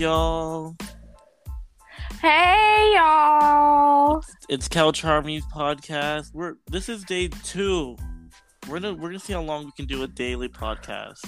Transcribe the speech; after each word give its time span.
y'all. 0.00 0.74
Hey 2.22 2.92
y'all. 2.94 4.24
It's 4.48 4.66
Couch 4.66 5.02
Harmonies 5.02 5.44
podcast. 5.54 6.32
We're 6.32 6.54
this 6.70 6.88
is 6.88 7.04
day 7.04 7.28
two. 7.44 7.96
We're 8.66 8.80
gonna 8.80 8.94
we're 8.94 9.08
gonna 9.10 9.18
see 9.18 9.34
how 9.34 9.42
long 9.42 9.66
we 9.66 9.72
can 9.72 9.84
do 9.84 10.02
a 10.02 10.06
daily 10.08 10.48
podcast. 10.48 11.18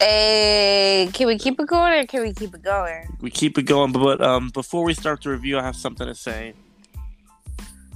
Hey, 0.00 1.10
can 1.12 1.28
we 1.28 1.38
keep 1.38 1.60
it 1.60 1.68
going 1.68 1.92
or 1.92 2.06
can 2.06 2.22
we 2.22 2.34
keep 2.34 2.56
it 2.56 2.62
going? 2.62 3.16
We 3.20 3.30
keep 3.30 3.56
it 3.56 3.62
going, 3.62 3.92
but 3.92 4.20
um, 4.20 4.50
before 4.50 4.82
we 4.82 4.92
start 4.92 5.22
the 5.22 5.30
review, 5.30 5.58
I 5.58 5.62
have 5.62 5.76
something 5.76 6.08
to 6.08 6.16
say. 6.16 6.54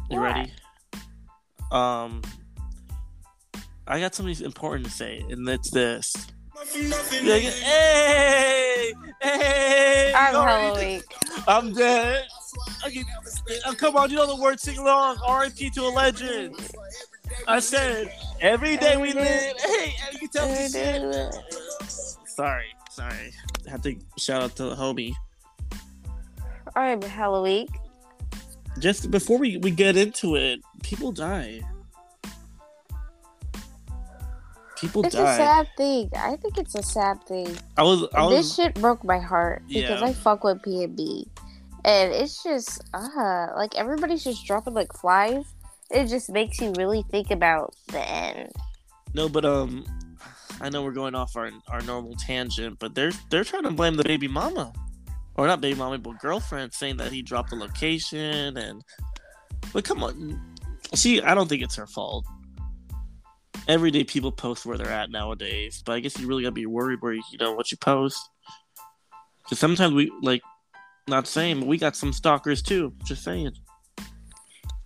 You 0.08 0.20
What? 0.20 0.36
ready? 0.36 0.52
Um, 1.72 2.22
I 3.88 3.98
got 3.98 4.14
something 4.14 4.40
important 4.44 4.84
to 4.84 4.92
say, 4.92 5.24
and 5.28 5.48
it's 5.48 5.72
this. 5.72 6.14
Yeah, 6.74 7.36
yeah, 7.36 7.50
Hey, 7.50 8.45
hey! 9.26 10.12
I'm 10.14 10.34
hella 10.34 10.78
weak. 10.78 11.04
I'm 11.48 11.72
dead. 11.72 12.26
Okay, 12.86 13.04
oh, 13.66 13.74
come 13.74 13.96
on, 13.96 14.10
you 14.10 14.16
know 14.16 14.26
the 14.26 14.40
word 14.40 14.60
sing 14.60 14.78
along. 14.78 15.18
R.I.P. 15.24 15.70
to 15.70 15.82
a 15.82 15.90
legend. 15.90 16.56
I 17.46 17.60
said 17.60 18.12
every 18.40 18.76
day 18.76 18.96
we 18.96 19.12
live. 19.12 19.56
Hey, 19.58 19.94
you 20.12 20.18
can 20.20 20.28
tell 20.28 20.48
me 20.48 20.68
shit. 20.68 21.34
Sorry, 22.26 22.66
sorry. 22.90 23.32
I 23.66 23.70
have 23.70 23.82
to 23.82 23.96
shout 24.16 24.42
out 24.42 24.56
to 24.56 24.64
the 24.64 24.74
homie. 24.74 25.14
I'm 26.74 27.02
hella 27.02 27.42
weak. 27.42 27.70
Just 28.78 29.10
before 29.10 29.38
we, 29.38 29.56
we 29.56 29.70
get 29.70 29.96
into 29.96 30.36
it, 30.36 30.60
people 30.82 31.12
die. 31.12 31.62
People 34.76 35.04
It's 35.04 35.14
die. 35.14 35.32
a 35.32 35.36
sad 35.36 35.68
thing. 35.76 36.10
I 36.16 36.36
think 36.36 36.58
it's 36.58 36.74
a 36.74 36.82
sad 36.82 37.22
thing. 37.24 37.56
I 37.76 37.82
was 37.82 38.06
I 38.14 38.28
this 38.28 38.54
shit 38.54 38.74
broke 38.74 39.02
my 39.04 39.18
heart 39.18 39.62
because 39.68 40.00
Yeah. 40.00 40.06
I 40.06 40.12
fuck 40.12 40.44
with 40.44 40.60
PnB, 40.62 41.26
and 41.84 42.12
it's 42.12 42.42
just 42.42 42.80
uh 42.94 43.48
like 43.56 43.74
everybody's 43.76 44.22
just 44.24 44.44
dropping 44.46 44.74
like 44.74 44.92
flies. 44.92 45.44
It 45.90 46.06
just 46.08 46.30
makes 46.30 46.60
you 46.60 46.72
really 46.76 47.04
think 47.10 47.30
about 47.30 47.74
the 47.88 48.00
end. 48.06 48.50
no, 49.14 49.28
but 49.28 49.44
um, 49.44 49.86
I 50.60 50.68
know 50.68 50.82
we're 50.82 50.92
going 50.92 51.14
off 51.14 51.36
our 51.36 51.50
our 51.68 51.80
normal 51.82 52.14
tangent, 52.18 52.78
but 52.78 52.94
they're 52.94 53.12
they're 53.30 53.44
trying 53.44 53.62
to 53.64 53.70
blame 53.70 53.94
the 53.96 54.04
baby 54.04 54.28
mama, 54.28 54.72
or 55.36 55.46
not 55.46 55.60
baby 55.60 55.78
mama, 55.78 55.96
but 55.98 56.18
girlfriend, 56.18 56.74
saying 56.74 56.96
that 56.98 57.12
he 57.12 57.22
dropped 57.22 57.50
the 57.50 57.56
location 57.56 58.56
and. 58.58 58.82
But 59.72 59.84
come 59.84 60.02
on, 60.04 60.40
see 60.94 61.20
I 61.22 61.34
don't 61.34 61.48
think 61.48 61.62
it's 61.62 61.74
her 61.76 61.86
fault. 61.88 62.24
Everyday 63.68 64.04
people 64.04 64.30
post 64.30 64.64
where 64.64 64.78
they're 64.78 64.90
at 64.90 65.10
nowadays, 65.10 65.82
but 65.84 65.92
I 65.92 66.00
guess 66.00 66.18
you 66.18 66.26
really 66.26 66.42
gotta 66.42 66.52
be 66.52 66.66
worried 66.66 67.00
where 67.00 67.12
you, 67.12 67.22
you 67.32 67.38
know 67.38 67.52
what 67.52 67.70
you 67.70 67.76
post. 67.78 68.18
Because 69.42 69.58
sometimes 69.58 69.94
we 69.94 70.12
like, 70.22 70.42
not 71.08 71.26
saying, 71.26 71.60
but 71.60 71.68
we 71.68 71.78
got 71.78 71.96
some 71.96 72.12
stalkers 72.12 72.62
too. 72.62 72.92
Just 73.04 73.22
saying. 73.22 73.52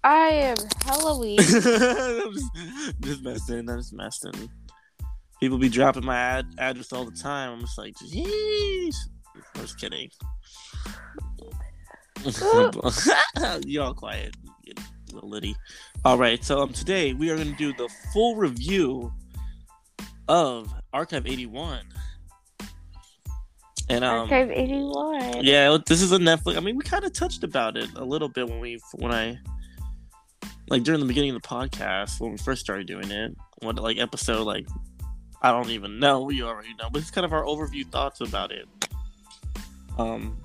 I 0.02 0.28
am 0.28 0.56
Halloween. 0.84 1.38
I'm 1.40 2.32
just, 2.32 3.00
just 3.00 3.22
messing. 3.22 3.68
I'm 3.68 3.78
just 3.78 3.92
messing. 3.92 4.50
People 5.40 5.58
be 5.58 5.68
dropping 5.68 6.04
my 6.04 6.16
ad- 6.16 6.54
address 6.58 6.92
all 6.92 7.04
the 7.04 7.16
time. 7.16 7.52
I'm 7.52 7.60
just 7.60 7.78
like, 7.78 7.94
jeez. 7.94 8.94
I'm 9.54 9.62
just 9.62 9.78
kidding. 9.78 10.10
you 13.66 13.80
all 13.80 13.94
quiet, 13.94 14.36
little 15.12 15.28
Liddy. 15.28 15.56
All 16.04 16.18
right, 16.18 16.42
so 16.44 16.60
um, 16.60 16.72
today 16.72 17.12
we 17.12 17.30
are 17.30 17.36
going 17.36 17.50
to 17.50 17.56
do 17.56 17.72
the 17.74 17.88
full 18.12 18.36
review 18.36 19.12
of 20.28 20.72
Archive 20.92 21.26
81. 21.26 21.80
And 23.88 24.04
um, 24.04 24.20
Archive 24.20 24.52
eighty 24.52 24.80
one. 24.80 25.44
yeah, 25.44 25.76
this 25.84 26.00
is 26.00 26.12
a 26.12 26.18
Netflix. 26.18 26.56
I 26.56 26.60
mean, 26.60 26.76
we 26.76 26.84
kind 26.84 27.02
of 27.02 27.12
touched 27.12 27.42
about 27.42 27.76
it 27.76 27.90
a 27.96 28.04
little 28.04 28.28
bit 28.28 28.48
when 28.48 28.60
we 28.60 28.78
when 28.94 29.12
I 29.12 29.36
like 30.68 30.84
during 30.84 31.00
the 31.00 31.06
beginning 31.06 31.34
of 31.34 31.42
the 31.42 31.48
podcast 31.48 32.20
when 32.20 32.30
we 32.30 32.38
first 32.38 32.60
started 32.60 32.86
doing 32.86 33.10
it. 33.10 33.36
What 33.62 33.80
like 33.80 33.98
episode 33.98 34.46
like 34.46 34.68
I 35.42 35.50
don't 35.50 35.70
even 35.70 35.98
know. 35.98 36.30
You 36.30 36.46
already 36.46 36.72
know, 36.74 36.88
but 36.92 37.02
it's 37.02 37.10
kind 37.10 37.24
of 37.24 37.32
our 37.32 37.42
overview 37.42 37.84
thoughts 37.84 38.20
about 38.20 38.52
it. 38.52 38.68
Um, 39.98 40.38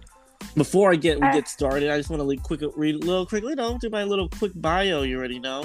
before 0.55 0.91
I 0.91 0.95
get 0.95 1.19
we 1.19 1.27
Uh. 1.27 1.33
get 1.33 1.47
started, 1.47 1.89
I 1.89 1.97
just 1.97 2.09
want 2.09 2.19
to 2.21 2.23
like 2.23 2.43
quick 2.43 2.61
read 2.75 2.95
a 2.95 2.99
little 2.99 3.25
quickly. 3.25 3.55
No, 3.55 3.77
do 3.77 3.89
my 3.89 4.03
little 4.03 4.29
quick 4.29 4.51
bio. 4.55 5.01
You 5.03 5.17
already 5.17 5.39
know. 5.39 5.63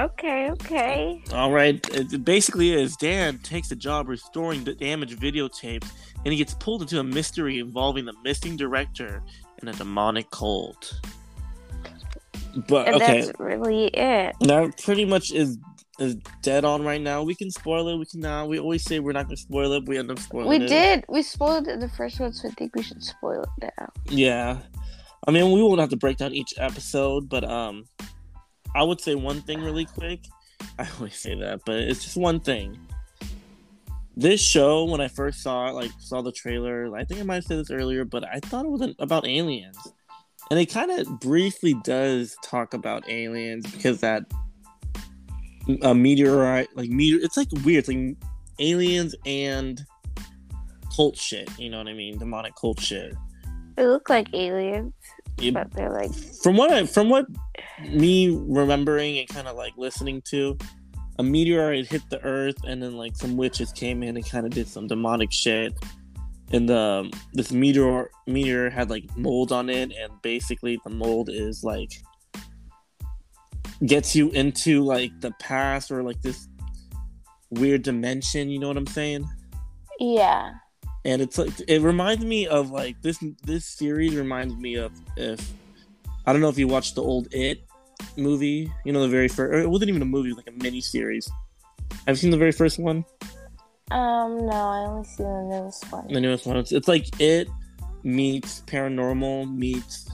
Okay, 0.00 0.50
okay. 0.50 1.22
All 1.34 1.52
right. 1.52 1.86
It 1.94 2.24
basically 2.24 2.72
is 2.72 2.96
Dan 2.96 3.38
takes 3.38 3.70
a 3.72 3.76
job 3.76 4.08
restoring 4.08 4.64
the 4.64 4.72
damaged 4.72 5.18
videotapes, 5.20 5.86
and 6.24 6.32
he 6.32 6.36
gets 6.36 6.54
pulled 6.54 6.80
into 6.80 6.98
a 6.98 7.04
mystery 7.04 7.58
involving 7.58 8.06
the 8.06 8.14
missing 8.24 8.56
director 8.56 9.22
and 9.60 9.68
a 9.68 9.72
demonic 9.72 10.30
cult. 10.30 10.98
But 12.68 12.86
And 12.88 12.96
okay, 12.96 13.20
that's 13.22 13.38
really 13.38 13.86
it. 13.88 14.34
that 14.40 14.82
pretty 14.82 15.04
much 15.04 15.30
is 15.32 15.58
is 15.98 16.16
dead 16.42 16.64
on 16.64 16.84
right 16.84 17.00
now. 17.00 17.22
We 17.22 17.34
can 17.34 17.50
spoil 17.50 17.88
it. 17.88 17.96
We 17.96 18.06
can 18.06 18.20
not. 18.20 18.48
We 18.48 18.58
always 18.58 18.82
say 18.82 18.98
we're 19.00 19.12
not 19.12 19.26
going 19.26 19.36
to 19.36 19.42
spoil 19.42 19.72
it. 19.72 19.86
We 19.86 19.98
end 19.98 20.10
up 20.10 20.18
spoiling 20.18 20.46
it. 20.46 20.58
We 20.58 20.64
it. 20.64 20.68
did. 20.68 21.04
We 21.08 21.22
spoiled 21.22 21.68
it 21.68 21.72
in 21.72 21.80
the 21.80 21.88
first 21.88 22.18
one, 22.18 22.32
so 22.32 22.48
I 22.48 22.52
think 22.52 22.74
we 22.74 22.82
should 22.82 23.02
spoil 23.02 23.42
it 23.42 23.72
now. 23.78 23.88
Yeah. 24.08 24.58
I 25.26 25.30
mean, 25.30 25.52
we 25.52 25.62
won't 25.62 25.80
have 25.80 25.90
to 25.90 25.96
break 25.96 26.16
down 26.16 26.34
each 26.34 26.54
episode, 26.56 27.28
but 27.28 27.44
um, 27.44 27.84
I 28.74 28.82
would 28.82 29.00
say 29.00 29.14
one 29.14 29.42
thing 29.42 29.62
really 29.62 29.84
quick. 29.84 30.20
I 30.78 30.88
always 30.96 31.16
say 31.16 31.34
that, 31.38 31.60
but 31.66 31.76
it's 31.76 32.02
just 32.02 32.16
one 32.16 32.40
thing. 32.40 32.78
This 34.16 34.42
show, 34.42 34.84
when 34.84 35.00
I 35.00 35.08
first 35.08 35.42
saw 35.42 35.68
it, 35.68 35.72
like 35.72 35.90
saw 35.98 36.22
the 36.22 36.32
trailer, 36.32 36.94
I 36.96 37.04
think 37.04 37.20
I 37.20 37.24
might 37.24 37.36
have 37.36 37.44
said 37.44 37.58
this 37.58 37.70
earlier, 37.70 38.04
but 38.04 38.24
I 38.24 38.40
thought 38.40 38.66
it 38.66 38.70
was 38.70 38.94
about 38.98 39.26
aliens, 39.26 39.78
and 40.50 40.60
it 40.60 40.66
kind 40.66 40.90
of 40.90 41.20
briefly 41.20 41.74
does 41.82 42.36
talk 42.44 42.74
about 42.74 43.08
aliens 43.08 43.70
because 43.70 44.00
that 44.00 44.24
a 45.82 45.94
meteorite, 45.94 46.68
like 46.76 46.90
meteor, 46.90 47.20
it's 47.22 47.36
like 47.36 47.48
weird, 47.64 47.80
it's 47.80 47.88
like 47.88 48.16
aliens 48.58 49.14
and 49.26 49.84
cult 50.94 51.16
shit. 51.16 51.48
You 51.58 51.70
know 51.70 51.78
what 51.78 51.88
I 51.88 51.94
mean? 51.94 52.18
Demonic 52.18 52.54
cult 52.56 52.80
shit. 52.80 53.14
They 53.76 53.86
look 53.86 54.10
like 54.10 54.28
aliens, 54.34 54.92
It- 55.38 55.54
but 55.54 55.70
they're 55.72 55.90
like 55.92 56.12
from 56.42 56.56
what 56.56 56.70
I 56.70 56.84
from 56.86 57.08
what 57.08 57.26
me 57.88 58.28
remembering 58.30 59.18
and 59.18 59.28
kind 59.28 59.48
of 59.48 59.56
like 59.56 59.72
listening 59.76 60.20
to, 60.26 60.56
a 61.18 61.22
meteorite 61.22 61.86
hit 61.86 62.02
the 62.10 62.22
Earth, 62.24 62.56
and 62.66 62.82
then 62.82 62.96
like 62.96 63.16
some 63.16 63.36
witches 63.36 63.72
came 63.72 64.02
in 64.02 64.16
and 64.16 64.28
kind 64.28 64.44
of 64.46 64.52
did 64.52 64.68
some 64.68 64.86
demonic 64.86 65.32
shit. 65.32 65.72
And 66.52 66.68
the 66.68 67.10
this 67.32 67.50
meteor 67.50 68.10
meteor 68.26 68.68
had 68.68 68.90
like 68.90 69.04
mold 69.16 69.52
on 69.52 69.70
it, 69.70 69.92
and 69.98 70.12
basically 70.20 70.78
the 70.84 70.90
mold 70.90 71.30
is 71.30 71.64
like 71.64 71.92
gets 73.86 74.14
you 74.14 74.30
into 74.30 74.84
like 74.84 75.12
the 75.20 75.32
past 75.40 75.90
or 75.90 76.02
like 76.02 76.20
this 76.22 76.48
weird 77.50 77.82
dimension. 77.82 78.48
You 78.48 78.58
know 78.58 78.68
what 78.68 78.76
I'm 78.76 78.86
saying? 78.86 79.28
yeah. 80.00 80.52
and 81.04 81.22
it's 81.22 81.38
like 81.38 81.52
it 81.68 81.80
reminds 81.80 82.24
me 82.24 82.46
of 82.46 82.70
like 82.70 83.00
this 83.02 83.22
this 83.44 83.64
series 83.64 84.14
reminds 84.14 84.56
me 84.56 84.74
of 84.76 84.92
if 85.16 85.52
I 86.26 86.32
don't 86.32 86.40
know 86.40 86.48
if 86.48 86.58
you 86.58 86.68
watched 86.68 86.94
the 86.94 87.02
old 87.02 87.28
It 87.32 87.64
movie, 88.16 88.70
you 88.84 88.92
know 88.92 89.02
the 89.02 89.08
very 89.08 89.28
first. 89.28 89.64
It 89.64 89.68
wasn't 89.68 89.90
even 89.90 90.02
a 90.02 90.06
movie, 90.06 90.30
it 90.30 90.36
was 90.36 90.44
like 90.44 90.54
a 90.54 90.62
mini 90.62 90.80
series. 90.80 91.30
Have 92.06 92.16
you 92.16 92.16
seen 92.16 92.30
the 92.30 92.36
very 92.36 92.52
first 92.52 92.78
one? 92.78 93.04
Um, 93.90 94.46
no, 94.46 94.52
I 94.52 94.86
only 94.86 95.04
see 95.04 95.22
the 95.22 95.48
newest 95.50 95.92
one. 95.92 96.08
The 96.08 96.20
newest 96.20 96.46
one. 96.46 96.56
It's, 96.56 96.72
it's 96.72 96.88
like 96.88 97.20
It 97.20 97.48
meets 98.02 98.62
Paranormal 98.62 99.54
meets. 99.54 100.10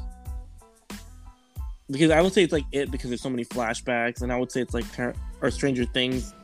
Because 1.91 2.11
I 2.11 2.21
would 2.21 2.33
say 2.33 2.43
it's 2.43 2.53
like 2.53 2.67
It 2.73 2.91
because 2.91 3.11
there's 3.11 3.23
so 3.23 3.31
many 3.31 3.45
flashbacks, 3.45 4.23
and 4.23 4.33
I 4.33 4.39
would 4.39 4.53
say 4.53 4.61
it's 4.61 4.75
like 4.75 4.85
or 5.41 5.51
Stranger 5.51 5.85
Things. 5.85 6.35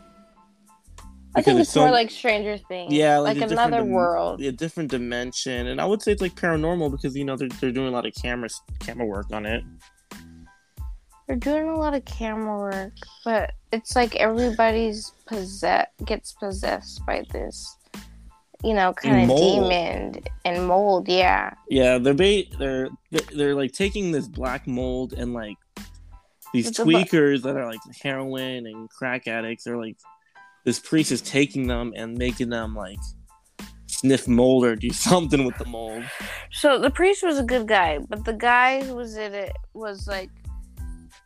I 1.37 1.43
think 1.43 1.59
it's 1.59 1.75
more 1.75 1.91
like 1.91 2.11
Stranger 2.11 2.57
Things. 2.57 2.93
Yeah, 2.93 3.19
like, 3.19 3.39
like, 3.39 3.51
another 3.51 3.79
dim- 3.79 3.91
world. 3.91 4.41
a 4.41 4.53
different 4.53 4.91
dimension, 4.91 5.67
and 5.67 5.81
I 5.81 5.85
would 5.85 6.01
say 6.01 6.13
it's 6.13 6.23
like 6.23 6.35
paranormal 6.37 6.93
because 6.93 7.17
you 7.17 7.25
know 7.25 7.37
they're, 7.37 7.49
they're 7.61 7.73
doing 7.73 7.89
a 7.89 7.91
lot 7.91 8.07
of 8.07 8.15
camera 8.15 8.49
camera 8.79 9.05
work 9.05 9.33
on 9.33 9.45
it. 9.45 9.65
They're 11.27 11.37
doing 11.37 11.69
a 11.69 11.77
lot 11.77 11.95
of 11.95 12.05
camera 12.05 12.59
work, 12.59 12.93
but 13.25 13.53
it's 13.73 13.97
like 13.97 14.15
everybody's 14.17 15.13
possess 15.27 15.87
gets 16.05 16.33
possessed 16.35 17.05
by 17.07 17.25
this, 17.33 17.77
you 18.65 18.75
know, 18.75 18.93
kind 18.95 19.23
of 19.23 19.29
Mold. 19.29 19.71
demon 19.71 20.23
and 20.45 20.67
mold. 20.67 21.09
Yeah, 21.09 21.53
Yeah, 21.69 21.99
they're 21.99 22.15
ba- 22.15 22.45
they're 22.59 22.89
they're, 23.11 23.37
they're 23.37 23.55
like 23.55 23.73
taking 23.73 24.11
this 24.11 24.27
black 24.27 24.67
mold 24.67 25.13
and 25.13 25.35
like 25.35 25.57
these 26.53 26.69
It's 26.69 26.79
tweakers 26.79 27.43
that 27.43 27.57
are 27.57 27.67
like 27.67 27.81
heroin 28.03 28.67
and 28.67 28.89
crack 28.89 29.27
addicts. 29.29 29.65
They're 29.65 29.77
like 29.77 29.97
this 30.65 30.79
priest 30.79 31.13
is 31.13 31.21
taking 31.21 31.67
them 31.67 31.93
and 31.95 32.17
making 32.17 32.49
them 32.49 32.75
like 32.75 32.99
sniff 33.87 34.27
mold 34.27 34.65
or 34.65 34.77
do 34.77 34.91
something 35.09 35.45
with 35.45 35.57
the 35.59 35.67
mold. 35.67 36.05
So 36.53 36.79
the 36.79 36.91
priest 36.91 37.23
was 37.23 37.39
a 37.39 37.45
good 37.45 37.69
guy, 37.69 37.99
but 38.09 38.25
the 38.25 38.33
guy 38.33 38.83
who 38.83 38.95
was 38.95 39.17
in 39.17 39.35
it 39.35 39.53
was 39.75 40.07
like 40.07 40.31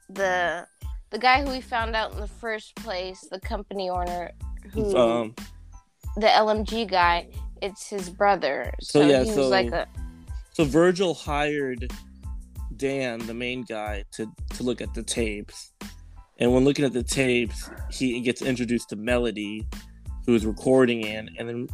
the 0.08 0.66
the 1.10 1.18
guy 1.18 1.42
who 1.42 1.50
we 1.50 1.60
found 1.60 1.94
out 1.96 2.12
in 2.12 2.20
the 2.20 2.26
first 2.28 2.74
place, 2.76 3.26
the 3.30 3.40
company 3.40 3.88
owner, 3.88 4.32
who 4.72 4.96
Um, 4.96 5.34
the 6.20 6.26
LMG 6.26 6.90
guy, 6.90 7.28
it's 7.62 7.88
his 7.88 8.10
brother. 8.10 8.72
So, 8.80 9.00
So, 9.00 9.06
yeah, 9.06 9.24
he 9.24 9.30
so- 9.30 9.42
was 9.42 9.50
like 9.50 9.72
a 9.72 9.86
So 10.52 10.64
Virgil 10.64 11.14
hired 11.14 11.90
Dan, 12.76 13.18
the 13.26 13.34
main 13.34 13.62
guy, 13.62 14.04
to 14.12 14.30
to 14.54 14.62
look 14.62 14.80
at 14.80 14.94
the 14.94 15.02
tapes. 15.02 15.72
And 16.38 16.52
when 16.54 16.64
looking 16.64 16.84
at 16.84 16.92
the 16.92 17.02
tapes, 17.02 17.68
he 17.90 18.20
gets 18.20 18.42
introduced 18.42 18.90
to 18.90 18.96
Melody, 18.96 19.66
who 20.26 20.34
is 20.34 20.46
recording 20.46 21.02
in, 21.02 21.30
and 21.38 21.48
then 21.48 21.68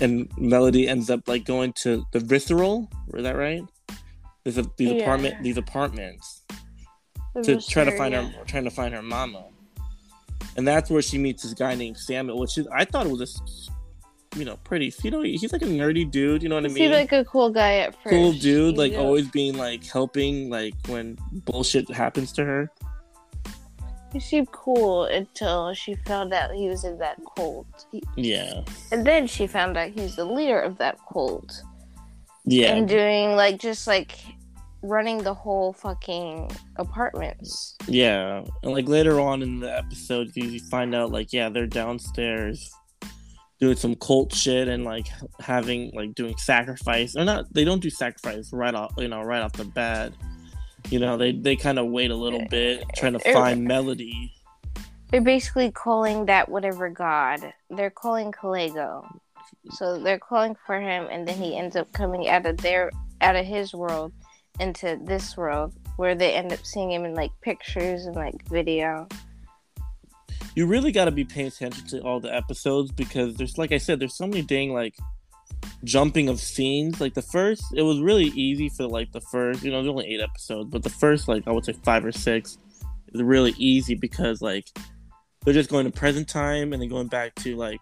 and 0.00 0.28
Melody 0.36 0.88
ends 0.88 1.10
up 1.10 1.28
like 1.28 1.44
going 1.44 1.72
to 1.82 2.04
the 2.12 2.18
Visser. 2.20 2.62
Is 2.64 3.22
that 3.22 3.36
right? 3.36 3.62
There's 4.42 4.58
a, 4.58 4.66
these 4.76 4.92
Yeah. 4.92 5.02
apartment 5.02 5.42
these 5.42 5.56
apartments 5.56 6.42
to 7.42 7.60
try 7.60 7.84
to 7.84 7.96
find 7.96 8.12
yeah. 8.12 8.28
her 8.28 8.44
trying 8.44 8.64
to 8.64 8.70
find 8.70 8.94
her 8.94 9.02
mama. 9.02 9.44
And 10.56 10.66
that's 10.68 10.90
where 10.90 11.02
she 11.02 11.18
meets 11.18 11.42
this 11.42 11.54
guy 11.54 11.74
named 11.74 11.96
Samuel, 11.98 12.38
which 12.38 12.58
is 12.58 12.66
I 12.68 12.84
thought 12.84 13.06
it 13.06 13.10
was 13.12 13.20
just 13.20 13.70
you 14.36 14.44
know 14.44 14.56
pretty. 14.64 14.92
You 15.02 15.10
know 15.10 15.22
he's 15.22 15.52
like 15.52 15.62
a 15.62 15.66
nerdy 15.66 16.10
dude. 16.10 16.42
You 16.42 16.48
know 16.48 16.56
what 16.56 16.64
I 16.64 16.68
He 16.68 16.74
mean? 16.74 16.82
seemed 16.84 16.94
like 16.94 17.12
a 17.12 17.24
cool 17.24 17.50
guy 17.50 17.76
at 17.78 17.94
first. 18.02 18.08
cool 18.10 18.32
dude, 18.32 18.76
like 18.76 18.92
Yeah. 18.92 18.98
always 18.98 19.28
being 19.30 19.56
like 19.56 19.84
helping, 19.86 20.50
like 20.50 20.74
when 20.88 21.18
bullshit 21.46 21.90
happens 21.90 22.32
to 22.32 22.44
her. 22.44 22.70
He 24.12 24.20
seemed 24.20 24.52
cool 24.52 25.04
until 25.04 25.72
she 25.72 25.94
found 26.06 26.34
out 26.34 26.50
he 26.52 26.68
was 26.68 26.84
in 26.84 26.98
that 26.98 27.18
cult. 27.34 27.66
He- 27.90 28.02
Yeah, 28.16 28.62
and 28.90 29.06
then 29.06 29.26
she 29.26 29.46
found 29.46 29.78
out 29.78 29.90
he's 29.90 30.16
the 30.16 30.24
leader 30.26 30.60
of 30.60 30.76
that 30.78 30.98
cult. 31.10 31.62
yeah, 32.44 32.74
And 32.74 32.86
doing 32.86 33.36
like 33.36 33.58
just 33.58 33.86
like 33.86 34.18
running 34.82 35.18
the 35.18 35.34
whole 35.34 35.72
fucking 35.72 36.50
apartments. 36.76 37.76
yeah. 37.86 38.44
And 38.62 38.72
like 38.72 38.88
later 38.88 39.20
on 39.20 39.42
in 39.42 39.60
the 39.60 39.76
episode, 39.76 40.32
you 40.34 40.60
find 40.70 40.94
out 40.94 41.10
like 41.10 41.32
yeah, 41.32 41.48
they're 41.48 41.66
downstairs 41.66 42.72
doing 43.60 43.76
some 43.76 43.94
cult 43.94 44.34
shit 44.34 44.66
and 44.66 44.84
like 44.84 45.06
having 45.40 45.92
like 45.94 46.14
doing 46.14 46.36
sacrifice. 46.36 47.14
Or 47.16 47.24
not, 47.24 47.52
they 47.54 47.64
don't 47.64 47.80
do 47.80 47.90
sacrifice 47.90 48.52
right 48.52 48.74
off, 48.74 48.92
you 48.98 49.08
know, 49.08 49.22
right 49.22 49.40
off 49.40 49.52
the 49.52 49.64
bat. 49.64 50.12
You 50.90 50.98
know, 50.98 51.16
they 51.16 51.32
they 51.32 51.54
kind 51.54 51.78
of 51.78 51.86
wait 51.86 52.10
a 52.10 52.16
little 52.16 52.44
bit, 52.50 52.84
trying 52.96 53.12
to 53.12 53.32
find 53.32 53.64
Melody. 53.64 54.32
They're 55.10 55.20
basically 55.20 55.70
calling 55.70 56.26
that 56.26 56.48
whatever 56.48 56.88
god. 56.88 57.52
They're 57.70 57.90
calling 57.90 58.32
Kaelego. 58.32 59.06
So 59.70 60.02
they're 60.02 60.18
calling 60.18 60.56
for 60.66 60.80
him 60.80 61.06
and 61.10 61.28
then 61.28 61.36
he 61.36 61.56
ends 61.56 61.76
up 61.76 61.92
coming 61.92 62.28
out 62.28 62.46
of 62.46 62.56
their 62.56 62.90
out 63.20 63.36
of 63.36 63.46
his 63.46 63.72
world 63.72 64.12
into 64.62 64.98
this 65.04 65.36
world 65.36 65.74
where 65.96 66.14
they 66.14 66.32
end 66.32 66.52
up 66.52 66.64
seeing 66.64 66.90
him 66.90 67.04
in 67.04 67.14
like 67.14 67.32
pictures 67.42 68.06
and 68.06 68.16
like 68.16 68.48
video. 68.48 69.06
you 70.54 70.66
really 70.66 70.92
got 70.92 71.06
to 71.06 71.10
be 71.10 71.24
paying 71.24 71.48
attention 71.48 71.86
to 71.88 72.00
all 72.02 72.20
the 72.20 72.34
episodes 72.34 72.90
because 72.92 73.34
there's 73.36 73.58
like 73.58 73.72
i 73.72 73.78
said 73.78 73.98
there's 73.98 74.16
so 74.16 74.26
many 74.26 74.42
dang 74.42 74.72
like 74.72 74.94
jumping 75.84 76.28
of 76.28 76.40
scenes 76.40 77.00
like 77.00 77.14
the 77.14 77.22
first 77.22 77.64
it 77.74 77.82
was 77.82 78.00
really 78.00 78.26
easy 78.26 78.68
for 78.68 78.86
like 78.86 79.10
the 79.12 79.20
first 79.20 79.62
you 79.62 79.70
know 79.70 79.78
there's 79.78 79.90
only 79.90 80.06
eight 80.06 80.20
episodes 80.20 80.70
but 80.70 80.82
the 80.82 80.90
first 80.90 81.28
like 81.28 81.46
i 81.46 81.50
would 81.50 81.64
say 81.64 81.72
five 81.84 82.04
or 82.04 82.12
six 82.12 82.58
is 83.12 83.22
really 83.22 83.54
easy 83.58 83.94
because 83.94 84.40
like 84.40 84.66
they're 85.44 85.54
just 85.54 85.70
going 85.70 85.84
to 85.84 85.90
present 85.90 86.28
time 86.28 86.72
and 86.72 86.80
then 86.80 86.88
going 86.88 87.08
back 87.08 87.34
to 87.34 87.56
like 87.56 87.80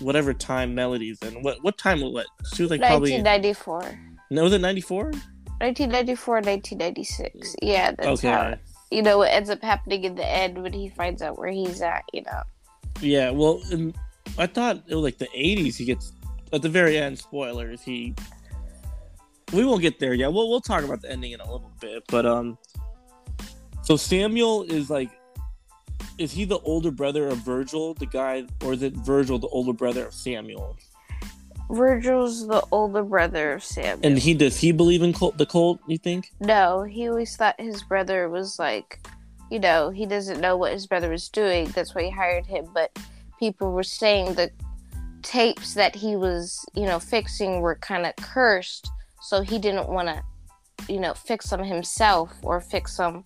whatever 0.00 0.34
time 0.34 0.74
melodies 0.74 1.18
and 1.22 1.42
what 1.44 1.62
what 1.62 1.78
time 1.78 2.00
was 2.00 2.12
what 2.12 2.26
she 2.54 2.62
was 2.62 2.70
like 2.70 2.80
probably 2.80 3.12
1994. 3.12 3.98
no 4.30 4.42
was 4.42 4.52
it 4.52 4.60
94 4.60 5.12
1994, 5.58 6.34
1996. 6.34 7.56
Yeah, 7.62 7.92
that's 7.92 8.06
okay 8.06 8.28
how 8.28 8.54
you 8.90 9.02
know 9.02 9.18
what 9.18 9.30
ends 9.30 9.50
up 9.50 9.62
happening 9.62 10.04
in 10.04 10.14
the 10.14 10.26
end 10.26 10.62
when 10.62 10.72
he 10.72 10.88
finds 10.88 11.22
out 11.22 11.38
where 11.38 11.50
he's 11.50 11.80
at. 11.80 12.04
You 12.12 12.22
know, 12.22 12.42
Yeah, 13.00 13.30
well, 13.30 13.60
in, 13.70 13.94
I 14.38 14.46
thought 14.46 14.82
it 14.86 14.94
was 14.94 15.02
like 15.02 15.18
the 15.18 15.28
'80s. 15.36 15.76
He 15.76 15.84
gets 15.84 16.12
at 16.52 16.62
the 16.62 16.68
very 16.68 16.98
end. 16.98 17.18
Spoilers. 17.18 17.82
He. 17.82 18.14
We 19.52 19.64
won't 19.64 19.80
get 19.80 20.00
there 20.00 20.14
yet. 20.14 20.32
We'll 20.32 20.48
we'll 20.48 20.60
talk 20.60 20.82
about 20.82 21.02
the 21.02 21.10
ending 21.10 21.32
in 21.32 21.40
a 21.40 21.44
little 21.44 21.72
bit, 21.80 22.04
but 22.08 22.26
um. 22.26 22.58
So 23.82 23.96
Samuel 23.96 24.64
is 24.64 24.90
like, 24.90 25.10
is 26.18 26.32
he 26.32 26.44
the 26.44 26.58
older 26.58 26.90
brother 26.90 27.28
of 27.28 27.38
Virgil, 27.38 27.94
the 27.94 28.06
guy, 28.06 28.44
or 28.64 28.72
is 28.72 28.82
it 28.82 28.94
Virgil, 28.94 29.38
the 29.38 29.46
older 29.48 29.72
brother 29.72 30.06
of 30.06 30.12
Samuel? 30.12 30.76
Virgil's 31.70 32.46
the 32.46 32.62
older 32.70 33.02
brother 33.02 33.54
of 33.54 33.64
Samuel. 33.64 34.00
And 34.02 34.18
he 34.18 34.34
does 34.34 34.58
he 34.58 34.72
believe 34.72 35.02
in 35.02 35.12
cult, 35.12 35.36
the 35.36 35.46
cult? 35.46 35.80
You 35.86 35.98
think? 35.98 36.32
No, 36.40 36.82
he 36.82 37.08
always 37.08 37.36
thought 37.36 37.60
his 37.60 37.82
brother 37.82 38.28
was 38.28 38.58
like, 38.58 39.04
you 39.50 39.58
know, 39.58 39.90
he 39.90 40.06
doesn't 40.06 40.40
know 40.40 40.56
what 40.56 40.72
his 40.72 40.86
brother 40.86 41.10
was 41.10 41.28
doing. 41.28 41.66
That's 41.68 41.94
why 41.94 42.04
he 42.04 42.10
hired 42.10 42.46
him. 42.46 42.66
But 42.72 42.96
people 43.38 43.72
were 43.72 43.82
saying 43.82 44.34
the 44.34 44.50
tapes 45.22 45.74
that 45.74 45.94
he 45.94 46.16
was, 46.16 46.64
you 46.74 46.84
know, 46.84 47.00
fixing 47.00 47.60
were 47.60 47.76
kind 47.76 48.06
of 48.06 48.14
cursed. 48.16 48.88
So 49.22 49.40
he 49.40 49.58
didn't 49.58 49.88
want 49.88 50.08
to, 50.08 50.22
you 50.88 51.00
know, 51.00 51.14
fix 51.14 51.50
them 51.50 51.64
himself 51.64 52.32
or 52.42 52.60
fix 52.60 52.96
them, 52.96 53.24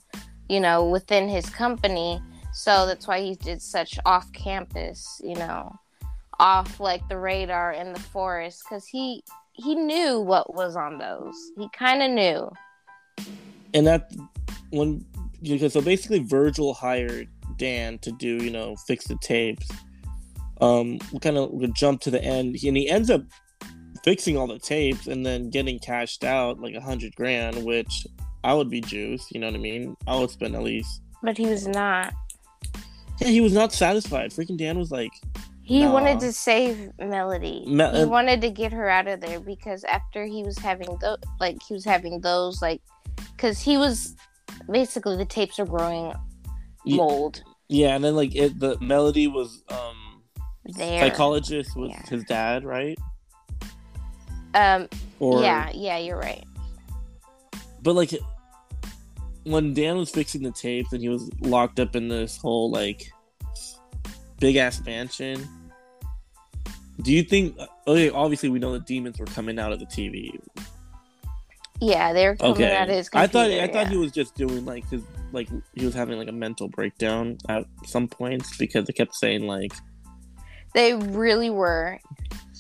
you 0.49 0.61
know, 0.61 0.89
within 0.89 1.29
his 1.29 1.49
company. 1.51 2.23
So 2.53 2.87
that's 2.87 3.07
why 3.07 3.21
he 3.21 3.35
did 3.35 3.61
such 3.61 3.99
off 4.07 4.33
campus, 4.33 5.21
you 5.23 5.35
know, 5.35 5.75
off 6.41 6.81
like 6.81 7.07
the 7.09 7.19
radar 7.19 7.73
in 7.73 7.93
the 7.93 8.01
forest 8.01 8.65
because 8.65 8.87
he 8.87 9.23
he 9.53 9.75
knew 9.75 10.19
what 10.19 10.55
was 10.55 10.75
on 10.75 10.97
those. 10.97 11.35
He 11.59 11.69
kind 11.77 12.03
of 12.03 12.11
knew. 12.11 12.51
and 13.75 13.87
that 13.87 14.11
when 14.71 15.05
because 15.43 15.75
so 15.75 15.81
basically 15.83 16.21
Virgil 16.21 16.73
hired 16.73 17.29
Dan 17.59 17.99
to 17.99 18.11
do 18.13 18.37
you 18.37 18.51
know 18.51 18.75
fix 18.87 19.07
the 19.07 19.17
tapes. 19.17 19.69
Um, 20.61 20.99
we 21.13 21.19
kind 21.21 21.39
of 21.39 21.75
jump 21.75 22.01
to 22.03 22.11
the 22.11 22.23
end, 22.23 22.57
and 22.65 22.77
he 22.77 22.89
ends 22.89 23.11
up 23.11 23.23
fixing 24.05 24.37
all 24.37 24.47
the 24.47 24.59
tapes 24.59 25.07
and 25.07 25.25
then 25.25 25.51
getting 25.51 25.79
cashed 25.79 26.25
out 26.25 26.61
like 26.61 26.75
a 26.75 26.81
hundred 26.81 27.15
grand, 27.17 27.65
which 27.65 28.07
I 28.45 28.55
would 28.55 28.71
be 28.71 28.81
juice. 28.81 29.27
You 29.31 29.41
know 29.41 29.47
what 29.47 29.57
I 29.57 29.59
mean? 29.59 29.97
I 30.07 30.19
would 30.19 30.31
spend 30.31 30.55
at 30.55 30.63
least. 30.63 31.03
But 31.23 31.37
he 31.37 31.47
was 31.47 31.67
not. 31.67 32.15
Yeah, 33.21 33.29
he 33.29 33.43
was 33.43 33.53
not 33.53 33.73
satisfied. 33.73 34.31
Freaking 34.31 34.57
Dan 34.57 34.79
was 34.79 34.91
like, 34.91 35.13
He 35.71 35.85
Nah. 35.85 35.93
wanted 35.93 36.19
to 36.19 36.33
save 36.33 36.91
Melody. 36.99 37.65
Me- 37.65 37.97
he 37.97 38.05
wanted 38.05 38.41
to 38.41 38.51
get 38.51 38.73
her 38.73 38.89
out 38.91 39.07
of 39.07 39.21
there 39.21 39.39
because 39.39 39.85
after 39.85 40.25
he 40.27 40.43
was 40.43 40.59
having 40.59 40.97
those, 41.01 41.19
like 41.39 41.63
he 41.63 41.75
was 41.75 41.85
having 41.85 42.21
those, 42.23 42.61
like, 42.61 42.83
because 43.37 43.61
he 43.61 43.77
was 43.77 44.17
basically 44.69 45.17
the 45.17 45.25
tapes 45.25 45.61
are 45.61 45.65
growing 45.67 46.13
mold 46.85 47.43
yeah, 47.69 47.95
and 47.95 48.03
then 48.03 48.17
like 48.17 48.35
it, 48.35 48.59
the 48.59 48.77
melody 48.81 49.29
was 49.29 49.63
um 49.71 50.23
there. 50.65 50.99
psychologist 51.01 51.77
was 51.77 51.91
Yeah. 51.91 52.03
his 52.09 52.25
dad, 52.25 52.65
right? 52.65 52.99
Um. 54.55 54.89
Or 55.21 55.41
yeah. 55.41 55.71
Yeah. 55.73 55.99
You're 55.99 56.19
right. 56.19 56.43
But 57.81 57.95
like 57.95 58.11
when 59.45 59.73
Dan 59.73 59.99
was 59.99 60.11
fixing 60.11 60.43
the 60.43 60.51
tapes 60.51 60.93
and 60.93 61.01
he 61.01 61.09
was 61.09 61.31
locked 61.41 61.79
up 61.79 61.95
in 61.95 62.09
this 62.09 62.37
whole 62.39 62.73
like 62.73 63.09
big 64.41 64.57
ass 64.57 64.85
mansion, 64.85 65.47
do 67.03 67.13
you 67.13 67.23
think? 67.23 67.57
Oh, 67.59 67.93
okay, 67.93 68.11
obviously 68.11 68.49
we 68.49 68.59
know 68.59 68.73
the 68.73 68.81
demons 68.81 69.19
were 69.19 69.27
coming 69.27 69.59
out 69.59 69.73
of 69.73 69.79
the 69.79 69.87
TV. 69.87 70.39
Yeah, 71.81 72.13
they 72.13 72.27
were 72.27 72.37
coming 72.37 72.53
Okay, 72.53 72.77
out 72.77 72.89
of 72.91 72.95
his 72.95 73.09
Computer, 73.09 73.25
I 73.25 73.33
thought 73.33 73.51
I 73.51 73.67
thought 73.73 73.89
he 73.91 73.97
was 73.97 74.13
just 74.13 74.35
doing 74.35 74.65
like 74.67 74.89
his 74.91 75.03
like 75.33 75.49
he 75.75 75.85
was 75.87 75.95
having 75.95 76.19
like 76.19 76.29
a 76.29 76.33
mental 76.33 76.69
breakdown 76.69 77.39
at 77.49 77.65
some 77.87 78.07
points 78.07 78.57
because 78.59 78.85
they 78.87 78.93
kept 78.93 79.15
saying 79.15 79.47
like 79.47 79.73
They 80.75 80.95
really 80.95 81.49
were, 81.49 81.99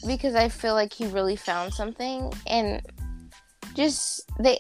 because 0.06 0.35
I 0.35 0.49
feel 0.49 0.75
like 0.75 0.92
he 0.92 1.06
really 1.06 1.37
found 1.37 1.75
something, 1.75 2.32
and 2.47 2.80
just 3.75 4.23
they 4.38 4.59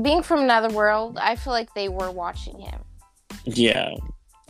being 0.00 0.22
from 0.22 0.40
another 0.40 0.68
world. 0.74 1.18
I 1.20 1.34
feel 1.36 1.52
like 1.52 1.72
they 1.74 1.88
were 1.88 2.10
watching 2.12 2.60
him. 2.60 2.80
yeah 3.46 3.90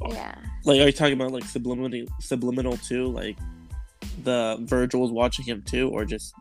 Yeah. 0.08 0.34
like 0.64 0.80
are 0.80 0.86
you 0.86 0.92
talking 0.92 1.14
about 1.14 1.32
like 1.32 1.44
subliminal 1.44 2.06
subliminal 2.20 2.76
too 2.76 3.06
like 3.06 3.36
the 4.26 4.58
Virgil 4.60 5.00
was 5.00 5.10
watching 5.10 5.46
him 5.46 5.62
too 5.62 5.88
or 5.88 6.04
just 6.04 6.34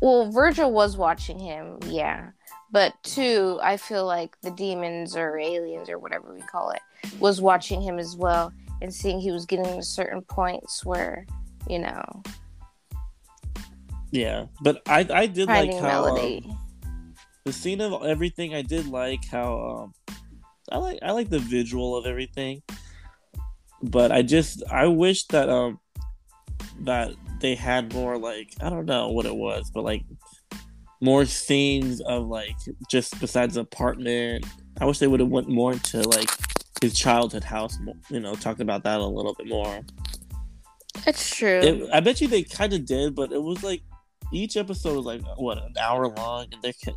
Well, 0.00 0.30
Virgil 0.30 0.70
was 0.70 0.96
watching 0.96 1.40
him, 1.40 1.78
yeah. 1.86 2.30
But 2.70 2.94
two, 3.02 3.58
I 3.62 3.76
feel 3.76 4.06
like 4.06 4.40
the 4.42 4.52
demons 4.52 5.16
or 5.16 5.36
aliens 5.36 5.88
or 5.88 5.98
whatever 5.98 6.32
we 6.32 6.40
call 6.42 6.70
it 6.70 6.80
was 7.18 7.40
watching 7.40 7.82
him 7.82 7.98
as 7.98 8.16
well 8.16 8.52
and 8.80 8.94
seeing 8.94 9.18
he 9.18 9.32
was 9.32 9.46
getting 9.46 9.64
to 9.64 9.82
certain 9.82 10.22
points 10.22 10.84
where, 10.84 11.26
you 11.68 11.80
know, 11.80 12.22
yeah 14.14 14.46
but 14.62 14.80
I 14.86 15.04
I 15.12 15.26
did 15.26 15.48
like 15.48 15.74
how 15.74 16.16
um, 16.16 16.58
the 17.44 17.52
scene 17.52 17.80
of 17.80 18.04
everything 18.04 18.54
i 18.54 18.62
did 18.62 18.86
like 18.86 19.24
how 19.26 19.92
um 20.08 20.16
i 20.70 20.78
like 20.78 20.98
i 21.02 21.10
like 21.10 21.28
the 21.28 21.40
visual 21.40 21.96
of 21.96 22.06
everything 22.06 22.62
but 23.82 24.12
i 24.12 24.22
just 24.22 24.62
i 24.70 24.86
wish 24.86 25.26
that 25.26 25.48
um 25.50 25.80
that 26.80 27.12
they 27.40 27.54
had 27.54 27.92
more 27.92 28.18
like 28.18 28.54
i 28.60 28.68
don't 28.68 28.86
know 28.86 29.08
what 29.08 29.26
it 29.26 29.34
was 29.34 29.70
but 29.72 29.82
like 29.82 30.02
more 31.00 31.24
scenes 31.24 32.00
of 32.02 32.26
like 32.26 32.56
just 32.90 33.18
besides 33.20 33.54
the 33.54 33.60
apartment 33.60 34.44
i 34.80 34.84
wish 34.84 34.98
they 34.98 35.06
would 35.06 35.20
have 35.20 35.28
went 35.28 35.48
more 35.48 35.72
into 35.72 36.00
like 36.08 36.30
his 36.80 36.94
childhood 36.98 37.44
house 37.44 37.78
you 38.10 38.20
know 38.20 38.34
talked 38.34 38.60
about 38.60 38.82
that 38.84 39.00
a 39.00 39.06
little 39.06 39.34
bit 39.34 39.48
more 39.48 39.80
It's 41.06 41.36
true. 41.36 41.60
It, 41.60 41.90
I 41.92 42.00
bet 42.00 42.20
you 42.20 42.28
they 42.28 42.44
kind 42.44 42.72
of 42.72 42.86
did, 42.86 43.14
but 43.14 43.32
it 43.32 43.42
was 43.42 43.62
like 43.62 43.82
each 44.32 44.56
episode 44.56 44.96
was 44.96 45.06
like 45.06 45.22
what 45.36 45.58
an 45.58 45.74
hour 45.80 46.08
long, 46.08 46.46
and 46.52 46.62
they 46.62 46.72
could. 46.72 46.94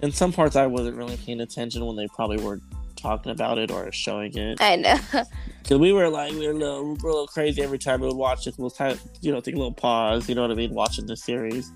In 0.00 0.12
some 0.12 0.32
parts, 0.32 0.56
I 0.56 0.66
wasn't 0.66 0.96
really 0.96 1.16
paying 1.16 1.40
attention 1.40 1.84
when 1.84 1.96
they 1.96 2.06
probably 2.14 2.42
were 2.44 2.60
talking 3.04 3.32
about 3.32 3.58
it 3.58 3.70
or 3.70 3.92
showing 3.92 4.36
it. 4.36 4.60
I 4.60 4.76
know. 4.76 4.98
Because 5.62 5.78
we 5.78 5.94
were 5.94 6.10
like 6.10 6.32
we 6.32 6.46
were 6.46 6.52
a 6.52 6.56
little, 6.56 6.84
we 6.84 6.90
were 7.02 7.08
a 7.08 7.12
little 7.12 7.26
crazy 7.26 7.62
every 7.62 7.78
time 7.78 8.02
we 8.02 8.06
would 8.06 8.16
watch 8.16 8.46
it. 8.46 8.54
We'll 8.58 8.70
of 8.80 9.00
you 9.22 9.32
know 9.32 9.40
take 9.40 9.54
a 9.54 9.56
little 9.56 9.72
pause. 9.72 10.28
You 10.28 10.34
know 10.34 10.42
what 10.42 10.50
I 10.50 10.54
mean? 10.54 10.74
Watching 10.74 11.06
the 11.06 11.16
series. 11.16 11.72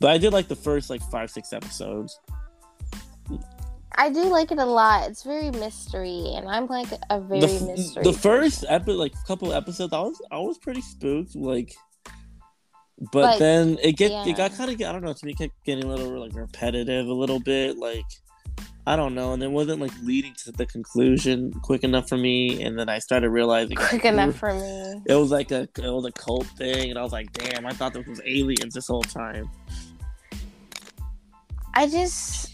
But 0.00 0.10
I 0.10 0.18
did 0.18 0.32
like 0.32 0.48
the 0.48 0.56
first 0.56 0.90
like 0.90 1.00
five 1.12 1.30
six 1.30 1.52
episodes. 1.52 2.18
I 3.96 4.10
do 4.10 4.24
like 4.24 4.50
it 4.50 4.58
a 4.58 4.64
lot. 4.64 5.08
It's 5.08 5.22
very 5.22 5.52
mystery, 5.52 6.32
and 6.34 6.48
I'm 6.48 6.66
like 6.66 6.88
a 7.08 7.20
very 7.20 7.40
the, 7.40 7.66
mystery. 7.66 8.02
the 8.02 8.12
first 8.12 8.64
epi- 8.68 8.94
like 8.94 9.12
couple 9.28 9.52
episodes, 9.52 9.92
I 9.92 10.00
was 10.00 10.20
I 10.32 10.38
was 10.38 10.58
pretty 10.58 10.80
spooked. 10.80 11.36
Like, 11.36 11.72
but 13.12 13.38
then 13.38 13.78
it 13.80 13.92
get 13.92 14.10
yeah. 14.10 14.26
it 14.26 14.36
got 14.36 14.56
kind 14.56 14.70
of 14.72 14.80
I 14.80 14.90
don't 14.92 15.02
know 15.02 15.12
to 15.12 15.24
me 15.26 15.32
it 15.32 15.38
kept 15.38 15.64
getting 15.64 15.84
a 15.84 15.86
little 15.86 16.18
like 16.18 16.34
repetitive 16.34 17.06
a 17.06 17.12
little 17.12 17.38
bit. 17.38 17.78
Like, 17.78 18.06
I 18.86 18.96
don't 18.96 19.14
know, 19.14 19.32
and 19.32 19.42
it 19.42 19.50
wasn't 19.50 19.80
like 19.80 19.92
leading 20.02 20.34
to 20.44 20.52
the 20.52 20.66
conclusion 20.66 21.52
quick 21.62 21.84
enough 21.84 22.06
for 22.06 22.18
me. 22.18 22.62
And 22.62 22.78
then 22.78 22.90
I 22.90 22.98
started 22.98 23.30
realizing 23.30 23.76
quick 23.76 24.04
enough 24.04 24.36
for 24.38 24.52
me. 24.52 25.02
It 25.06 25.14
was 25.14 25.30
like 25.30 25.50
a 25.50 25.62
it 25.62 25.90
was 25.90 26.04
a 26.04 26.12
cult 26.12 26.46
thing, 26.58 26.90
and 26.90 26.98
I 26.98 27.02
was 27.02 27.12
like, 27.12 27.32
damn, 27.32 27.64
I 27.64 27.72
thought 27.72 27.94
this 27.94 28.06
was 28.06 28.20
aliens 28.26 28.74
this 28.74 28.86
whole 28.86 29.02
time. 29.02 29.48
I 31.74 31.88
just 31.88 32.52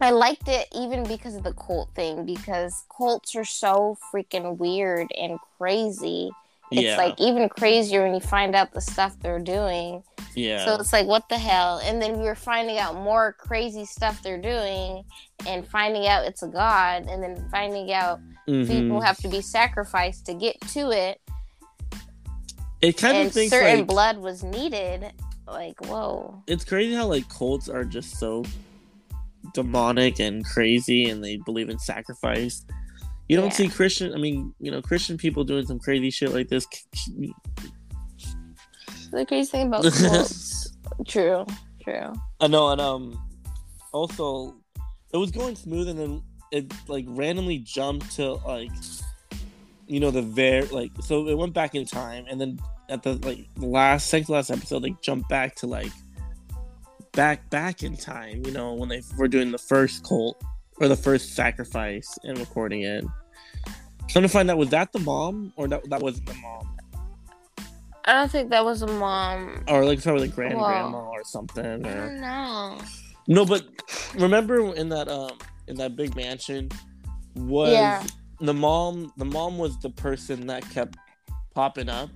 I 0.00 0.10
liked 0.10 0.48
it 0.48 0.68
even 0.72 1.04
because 1.04 1.34
of 1.34 1.42
the 1.42 1.52
cult 1.54 1.90
thing 1.94 2.24
because 2.26 2.84
cults 2.94 3.34
are 3.34 3.44
so 3.44 3.98
freaking 4.12 4.58
weird 4.58 5.08
and 5.18 5.38
crazy. 5.58 6.30
It's 6.70 6.82
yeah, 6.82 6.96
like 6.96 7.20
even 7.20 7.48
crazier 7.48 8.02
when 8.02 8.14
you 8.14 8.20
find 8.20 8.54
out 8.54 8.72
the 8.72 8.80
stuff 8.80 9.16
they're 9.20 9.38
doing. 9.38 10.02
Yeah. 10.36 10.64
So 10.64 10.76
it's 10.76 10.92
like 10.92 11.06
what 11.06 11.28
the 11.28 11.38
hell? 11.38 11.80
And 11.82 12.00
then 12.00 12.18
we 12.18 12.24
were 12.24 12.34
finding 12.36 12.78
out 12.78 12.94
more 12.94 13.32
crazy 13.32 13.84
stuff 13.84 14.22
they're 14.22 14.40
doing 14.40 15.02
and 15.46 15.66
finding 15.66 16.06
out 16.06 16.24
it's 16.24 16.42
a 16.42 16.48
god 16.48 17.06
and 17.08 17.22
then 17.22 17.48
finding 17.50 17.92
out 17.92 18.20
Mhm. 18.48 18.66
people 18.68 19.00
have 19.00 19.16
to 19.18 19.28
be 19.28 19.40
sacrificed 19.40 20.26
to 20.26 20.34
get 20.34 20.60
to 20.72 20.90
it 20.92 21.20
it 22.80 22.96
kind 22.96 23.16
and 23.16 23.26
of 23.28 23.32
thinks 23.32 23.50
certain 23.50 23.78
like 23.78 23.86
blood 23.88 24.18
was 24.18 24.44
needed. 24.44 25.12
Like, 25.48 25.80
whoa. 25.86 26.42
it's 26.46 26.64
crazy 26.64 26.94
how 26.94 27.06
like 27.06 27.28
cults 27.28 27.68
are 27.68 27.84
just 27.84 28.18
so 28.18 28.44
demonic 29.54 30.18
and 30.20 30.44
crazy 30.44 31.08
and 31.08 31.22
they 31.24 31.36
believe 31.36 31.70
in 31.70 31.78
sacrifice 31.78 32.64
you 33.28 33.36
don't 33.36 33.46
Yeah. 33.46 33.50
see 33.52 33.68
christian 33.68 34.12
i 34.12 34.16
mean 34.18 34.52
you 34.58 34.72
know 34.72 34.82
christian 34.82 35.16
people 35.16 35.44
doing 35.44 35.64
some 35.64 35.78
crazy 35.78 36.10
shit 36.10 36.32
like 36.34 36.48
this 36.48 36.66
The 39.10 39.26
crazy 39.26 39.50
thing 39.50 39.66
about 39.68 39.84
cults. 39.92 40.72
true, 41.06 41.46
true. 41.82 42.12
i 42.40 42.46
know 42.46 42.70
and 42.70 42.80
um 42.80 43.18
also 43.92 44.54
it 45.12 45.16
was 45.16 45.30
going 45.30 45.56
smooth 45.56 45.88
and 45.88 45.98
then 45.98 46.22
it 46.52 46.72
like 46.88 47.04
randomly 47.08 47.58
jumped 47.58 48.12
to 48.16 48.34
like 48.46 48.70
you 49.86 50.00
know 50.00 50.10
the 50.10 50.22
very 50.22 50.66
like 50.66 50.90
so 51.00 51.28
it 51.28 51.36
went 51.36 51.54
back 51.54 51.74
in 51.74 51.84
time 51.84 52.26
and 52.28 52.40
then 52.40 52.58
at 52.88 53.02
the 53.02 53.14
like 53.26 53.48
last 53.58 54.08
second 54.08 54.32
last 54.32 54.50
episode 54.50 54.80
they 54.80 54.94
jumped 55.02 55.28
back 55.28 55.54
to 55.54 55.66
like 55.66 55.92
back 57.12 57.48
back 57.50 57.82
in 57.82 57.96
time 57.96 58.44
you 58.44 58.52
know 58.52 58.74
when 58.74 58.88
they 58.88 59.02
were 59.16 59.28
doing 59.28 59.50
the 59.50 59.58
first 59.58 60.04
cult 60.04 60.40
or 60.78 60.88
the 60.88 60.96
first 60.96 61.34
sacrifice 61.34 62.18
and 62.24 62.38
recording 62.38 62.82
it 62.82 63.04
trying 64.08 64.22
to 64.22 64.28
find 64.28 64.50
out 64.50 64.58
was 64.58 64.68
that 64.70 64.92
the 64.92 64.98
mom 65.00 65.52
or 65.56 65.66
that, 65.66 65.88
that 65.88 66.00
wasn't 66.00 66.26
the 66.26 66.34
mom 66.34 66.75
I 68.06 68.12
don't 68.12 68.30
think 68.30 68.50
that 68.50 68.64
was 68.64 68.82
a 68.82 68.86
mom. 68.86 69.64
or 69.68 69.84
like 69.84 70.02
probably 70.02 70.28
the 70.28 70.34
grand 70.34 70.56
Wow. 70.56 70.66
grandma 70.68 70.98
or 71.10 71.24
something 71.24 71.64
I 71.64 71.90
or 71.90 72.06
don't 72.06 72.20
know. 72.20 72.78
no 73.26 73.44
but 73.44 73.64
remember 74.14 74.74
in 74.74 74.88
that 74.90 75.08
um 75.08 75.36
in 75.66 75.76
that 75.76 75.96
big 75.96 76.14
mansion 76.14 76.68
was 77.34 77.72
Yeah. 77.72 78.04
the 78.40 78.54
mom 78.54 79.12
the 79.16 79.24
mom 79.24 79.58
was 79.58 79.76
the 79.80 79.90
person 79.90 80.46
that 80.46 80.68
kept 80.70 80.96
popping 81.54 81.88
up 81.88 82.10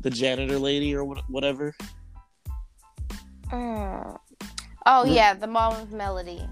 the 0.00 0.10
janitor 0.10 0.58
lady 0.58 0.94
or 0.96 1.04
what- 1.04 1.28
whatever 1.30 1.74
Mm. 3.50 4.18
Oh 4.86 5.04
Re- 5.04 5.14
yeah, 5.14 5.34
the 5.34 5.46
mom 5.46 5.74
of 5.80 5.92
Melody. 5.92 6.42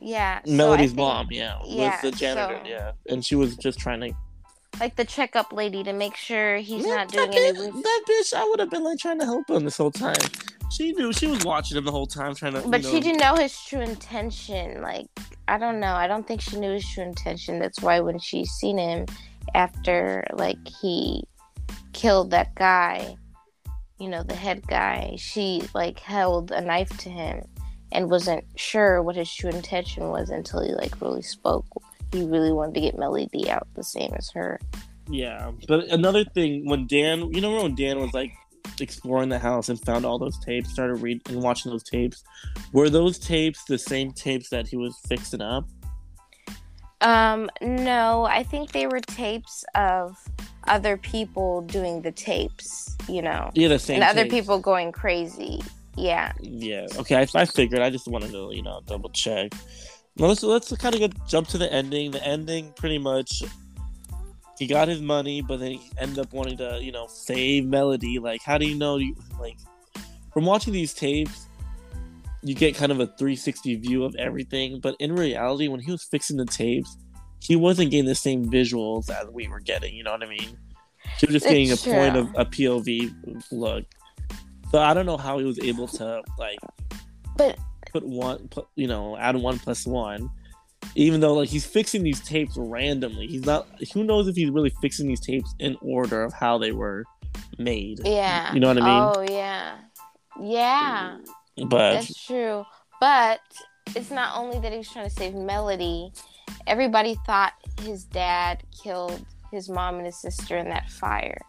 Yeah. 0.00 0.40
so 0.44 0.52
melody's 0.52 0.90
think, 0.90 0.98
mom 0.98 1.28
yeah, 1.30 1.58
yeah, 1.64 1.90
was 1.92 2.00
the 2.02 2.10
janitor 2.18 2.60
so- 2.62 2.68
yeah 2.68 2.92
and 3.08 3.24
she 3.24 3.34
was 3.36 3.56
just 3.56 3.78
trying 3.78 4.00
to 4.00 4.14
Like 4.82 4.96
the 4.96 5.04
checkup 5.04 5.52
lady 5.52 5.84
to 5.84 5.92
make 5.92 6.16
sure 6.16 6.56
he's 6.56 6.84
Man, 6.84 6.96
not 6.96 7.12
that, 7.12 7.30
doing 7.30 7.54
bitch, 7.54 7.56
any. 7.56 7.82
that 7.82 8.02
bitch 8.10 8.34
i 8.34 8.44
would 8.44 8.58
have 8.58 8.68
been 8.68 8.82
like 8.82 8.98
trying 8.98 9.20
to 9.20 9.24
help 9.24 9.48
him 9.48 9.62
this 9.62 9.76
whole 9.76 9.92
time 9.92 10.16
she 10.72 10.90
knew 10.90 11.12
she 11.12 11.28
was 11.28 11.44
watching 11.44 11.76
him 11.76 11.84
the 11.84 11.92
whole 11.92 12.06
time 12.06 12.34
trying 12.34 12.54
to 12.54 12.66
But 12.66 12.82
she 12.84 12.94
know, 12.94 13.00
didn't 13.00 13.20
know 13.20 13.36
his 13.36 13.56
true 13.62 13.80
intention. 13.80 14.80
Like 14.80 15.06
I 15.46 15.58
don't 15.58 15.78
know. 15.80 15.92
I 15.92 16.06
don't 16.06 16.26
think 16.26 16.40
she 16.40 16.58
knew 16.58 16.72
his 16.72 16.88
true 16.88 17.04
intention. 17.04 17.58
That's 17.58 17.80
why 17.80 18.00
when 18.00 18.18
she 18.18 18.44
seen 18.44 18.78
him 18.78 19.06
after 19.54 20.24
like 20.32 20.56
he 20.80 21.22
killed 21.92 22.30
that 22.30 22.54
guy, 22.54 23.16
you 24.00 24.08
know, 24.08 24.22
the 24.22 24.34
head 24.34 24.66
guy, 24.66 25.14
she 25.18 25.62
like 25.74 26.00
held 26.00 26.50
a 26.50 26.60
knife 26.60 26.96
to 26.98 27.08
him 27.10 27.44
and 27.92 28.10
wasn't 28.10 28.44
sure 28.56 29.02
what 29.02 29.14
his 29.16 29.32
true 29.32 29.50
intention 29.50 30.08
was 30.08 30.30
until 30.30 30.62
he 30.62 30.72
like 30.72 31.00
really 31.02 31.22
spoke. 31.22 31.66
He 32.12 32.24
really 32.24 32.52
wanted 32.52 32.74
to 32.74 32.80
get 32.80 32.98
Melody 32.98 33.50
out 33.50 33.66
the 33.74 33.82
same 33.82 34.12
as 34.16 34.30
her. 34.30 34.60
Yeah, 35.08 35.50
but 35.66 35.88
another 35.88 36.24
thing 36.24 36.68
when 36.68 36.86
Dan, 36.86 37.32
you 37.32 37.40
know, 37.40 37.62
when 37.62 37.74
Dan 37.74 37.98
was 37.98 38.12
like 38.14 38.32
exploring 38.80 39.28
the 39.28 39.38
house 39.38 39.68
and 39.68 39.80
found 39.80 40.04
all 40.04 40.18
those 40.18 40.38
tapes, 40.38 40.70
started 40.70 40.96
reading 40.96 41.22
and 41.28 41.42
watching 41.42 41.72
those 41.72 41.82
tapes, 41.82 42.22
were 42.72 42.88
those 42.88 43.18
tapes 43.18 43.64
the 43.64 43.78
same 43.78 44.12
tapes 44.12 44.48
that 44.50 44.68
he 44.68 44.76
was 44.76 44.96
fixing 45.08 45.40
up? 45.40 45.66
Um, 47.00 47.50
no, 47.60 48.24
I 48.24 48.44
think 48.44 48.70
they 48.70 48.86
were 48.86 49.00
tapes 49.00 49.64
of 49.74 50.16
other 50.68 50.96
people 50.96 51.62
doing 51.62 52.02
the 52.02 52.12
tapes, 52.12 52.96
you 53.08 53.22
know. 53.22 53.50
Yeah, 53.54 53.68
the 53.68 53.78
same. 53.78 54.02
and 54.02 54.04
other 54.04 54.28
people 54.28 54.60
going 54.60 54.92
crazy. 54.92 55.60
Yeah. 55.96 56.32
Yeah. 56.40 56.86
Okay, 56.96 57.16
I, 57.16 57.26
I 57.34 57.44
figured. 57.44 57.82
I 57.82 57.90
just 57.90 58.06
wanted 58.06 58.30
to, 58.30 58.50
you 58.52 58.62
know, 58.62 58.80
double 58.86 59.10
check. 59.10 59.52
Let's 60.18 60.42
let's 60.42 60.76
kind 60.76 60.94
of 60.94 61.00
get 61.00 61.26
jump 61.26 61.48
to 61.48 61.58
the 61.58 61.72
ending. 61.72 62.10
The 62.10 62.24
ending, 62.24 62.72
pretty 62.76 62.98
much, 62.98 63.42
he 64.58 64.66
got 64.66 64.88
his 64.88 65.00
money, 65.00 65.40
but 65.42 65.58
then 65.58 65.72
he 65.72 65.90
ended 65.98 66.18
up 66.18 66.32
wanting 66.32 66.58
to, 66.58 66.78
you 66.82 66.92
know, 66.92 67.06
save 67.08 67.64
Melody. 67.64 68.18
Like, 68.18 68.42
how 68.42 68.58
do 68.58 68.66
you 68.66 68.76
know? 68.76 68.98
You 68.98 69.16
like 69.40 69.56
from 70.32 70.44
watching 70.44 70.72
these 70.72 70.92
tapes, 70.92 71.46
you 72.42 72.54
get 72.54 72.74
kind 72.74 72.92
of 72.92 73.00
a 73.00 73.06
360 73.06 73.76
view 73.76 74.04
of 74.04 74.14
everything. 74.16 74.80
But 74.80 74.96
in 74.98 75.14
reality, 75.14 75.68
when 75.68 75.80
he 75.80 75.90
was 75.90 76.02
fixing 76.02 76.36
the 76.36 76.44
tapes, 76.44 76.96
he 77.40 77.56
wasn't 77.56 77.90
getting 77.90 78.06
the 78.06 78.14
same 78.14 78.44
visuals 78.44 79.10
as 79.10 79.28
we 79.30 79.48
were 79.48 79.60
getting. 79.60 79.94
You 79.94 80.04
know 80.04 80.12
what 80.12 80.22
I 80.22 80.28
mean? 80.28 80.58
He 81.18 81.26
was 81.26 81.34
just 81.34 81.46
getting 81.46 81.70
a 81.70 81.74
It's 81.74 81.84
point 81.84 82.16
of 82.16 82.28
a 82.36 82.44
POV 82.44 83.42
look. 83.50 83.84
So 84.70 84.78
I 84.78 84.94
don't 84.94 85.06
know 85.06 85.16
how 85.16 85.38
he 85.38 85.44
was 85.44 85.58
able 85.60 85.86
to 85.88 86.22
like 86.38 86.58
But 87.36 87.58
put 87.92 88.04
one, 88.04 88.48
put, 88.48 88.66
you 88.74 88.86
know, 88.86 89.16
add 89.16 89.36
one 89.36 89.58
plus 89.58 89.86
one. 89.86 90.30
Even 90.96 91.20
though 91.20 91.34
like 91.34 91.48
he's 91.48 91.64
fixing 91.64 92.02
these 92.02 92.20
tapes 92.20 92.56
randomly, 92.56 93.26
he's 93.28 93.44
not. 93.46 93.68
Who 93.94 94.02
knows 94.02 94.26
if 94.26 94.34
he's 94.34 94.50
really 94.50 94.72
fixing 94.80 95.06
these 95.06 95.20
tapes 95.20 95.54
in 95.60 95.76
order 95.80 96.24
of 96.24 96.32
how 96.32 96.58
they 96.58 96.72
were 96.72 97.04
made? 97.58 98.00
yeah. 98.04 98.52
You 98.52 98.60
know 98.60 98.68
what 98.68 98.78
I 98.78 98.80
mean? 98.80 99.28
Oh 99.28 99.32
yeah. 99.32 99.76
Yeah. 100.40 101.18
But 101.68 101.92
That's 101.92 102.26
true. 102.26 102.64
But 103.00 103.40
it's 103.94 104.10
not 104.10 104.36
only 104.36 104.58
that 104.60 104.72
he 104.72 104.78
was 104.78 104.88
trying 104.88 105.08
to 105.08 105.14
save 105.14 105.34
Melody. 105.34 106.12
Everybody 106.66 107.16
thought 107.26 107.52
his 107.80 108.04
dad 108.04 108.62
killed 108.82 109.24
his 109.50 109.68
mom 109.68 109.96
and 109.96 110.06
his 110.06 110.20
sister 110.20 110.56
in 110.56 110.68
that 110.70 110.90
fire. 110.90 111.40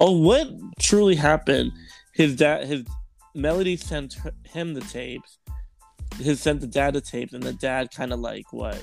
oh, 0.00 0.12
what 0.12 0.48
truly 0.78 1.14
happened? 1.14 1.72
His 2.14 2.36
dad, 2.36 2.66
his 2.66 2.84
Melody 3.34 3.76
sent 3.76 4.14
her, 4.14 4.32
him 4.44 4.74
the 4.74 4.80
tapes. 4.82 5.38
His 6.22 6.40
sent 6.40 6.60
the 6.60 6.66
dad 6.66 6.94
the 6.94 7.00
tapes, 7.00 7.32
and 7.32 7.42
the 7.42 7.52
dad 7.52 7.90
kind 7.90 8.12
of 8.12 8.20
like 8.20 8.52
what? 8.52 8.82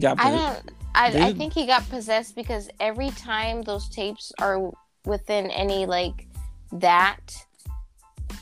Got 0.00 0.20
I 0.20 0.30
don't. 0.30 0.72
I, 0.94 1.28
I 1.28 1.32
think 1.32 1.52
he 1.52 1.66
got 1.66 1.88
possessed 1.90 2.34
because 2.34 2.70
every 2.80 3.10
time 3.10 3.62
those 3.62 3.88
tapes 3.88 4.32
are 4.40 4.70
within 5.04 5.50
any 5.50 5.86
like 5.86 6.26
that 6.72 7.36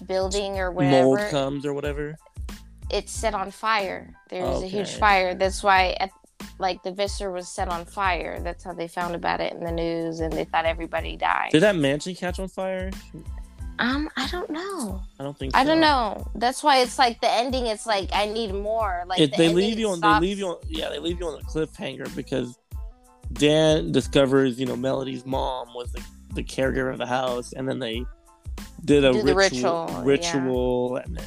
building 0.07 0.59
or 0.59 0.71
whatever 0.71 1.03
mold 1.05 1.21
comes 1.31 1.67
or 1.67 1.73
whatever. 1.73 2.17
it's 2.91 3.13
set 3.13 3.35
on 3.35 3.51
fire. 3.51 4.15
There's 4.31 4.63
a 4.63 4.67
huge 4.67 4.95
fire. 4.95 5.35
That's 5.35 5.63
why, 5.63 5.97
at, 6.01 6.11
like, 6.59 6.83
the 6.83 6.93
Visser 6.93 7.31
was 7.31 7.49
set 7.49 7.69
on 7.69 7.85
fire. 7.85 8.41
That's 8.41 8.65
how 8.65 8.73
they 8.73 8.89
found 8.89 9.15
about 9.15 9.41
it 9.41 9.53
in 9.53 9.65
the 9.65 9.73
news, 9.73 10.21
and 10.21 10.33
they 10.33 10.45
thought 10.45 10.65
everybody 10.65 11.17
died. 11.17 11.51
Did 11.53 11.63
that 11.63 11.77
mansion 11.77 12.15
catch 12.15 12.39
on 12.39 12.49
fire? 12.49 12.91
Um, 13.79 14.09
I 14.17 14.29
don't 14.29 14.51
know. 14.51 15.03
I 15.19 15.25
don't 15.25 15.37
think. 15.39 15.57
I 15.57 15.65
don't 15.65 15.81
know. 15.81 16.27
That's 16.37 16.63
why 16.63 16.79
it's 16.79 16.99
like 16.99 17.21
the 17.21 17.31
ending. 17.31 17.67
It's 17.67 17.87
like 17.87 18.09
I 18.13 18.27
need 18.27 18.53
more. 18.55 19.05
Like 19.07 19.19
the 19.19 19.27
they 19.37 19.49
leave 19.53 19.79
you 19.79 19.91
on. 19.91 19.99
stops- 19.99 20.21
They 20.21 20.27
leave 20.29 20.39
you 20.39 20.47
on. 20.49 20.57
Yeah, 20.69 20.89
they 20.91 20.99
leave 20.99 21.19
you 21.19 21.27
on 21.27 21.41
a 21.41 21.45
cliffhanger 21.45 22.15
because 22.15 22.59
Dan 23.33 23.91
discovers, 23.91 24.61
you 24.61 24.67
know, 24.67 24.77
Melody's 24.77 25.27
mom 25.27 25.69
was 25.75 25.91
the, 25.93 26.05
the 26.35 26.43
caregiver 26.45 26.93
of 26.93 26.99
the 26.99 27.07
house, 27.07 27.53
and 27.53 27.69
then 27.69 27.79
they 27.81 28.05
did 28.85 29.05
a 29.05 29.13
ritual, 29.13 29.87
ritual, 29.89 30.03
ritual, 30.05 30.97
and 30.99 31.17
then 31.17 31.27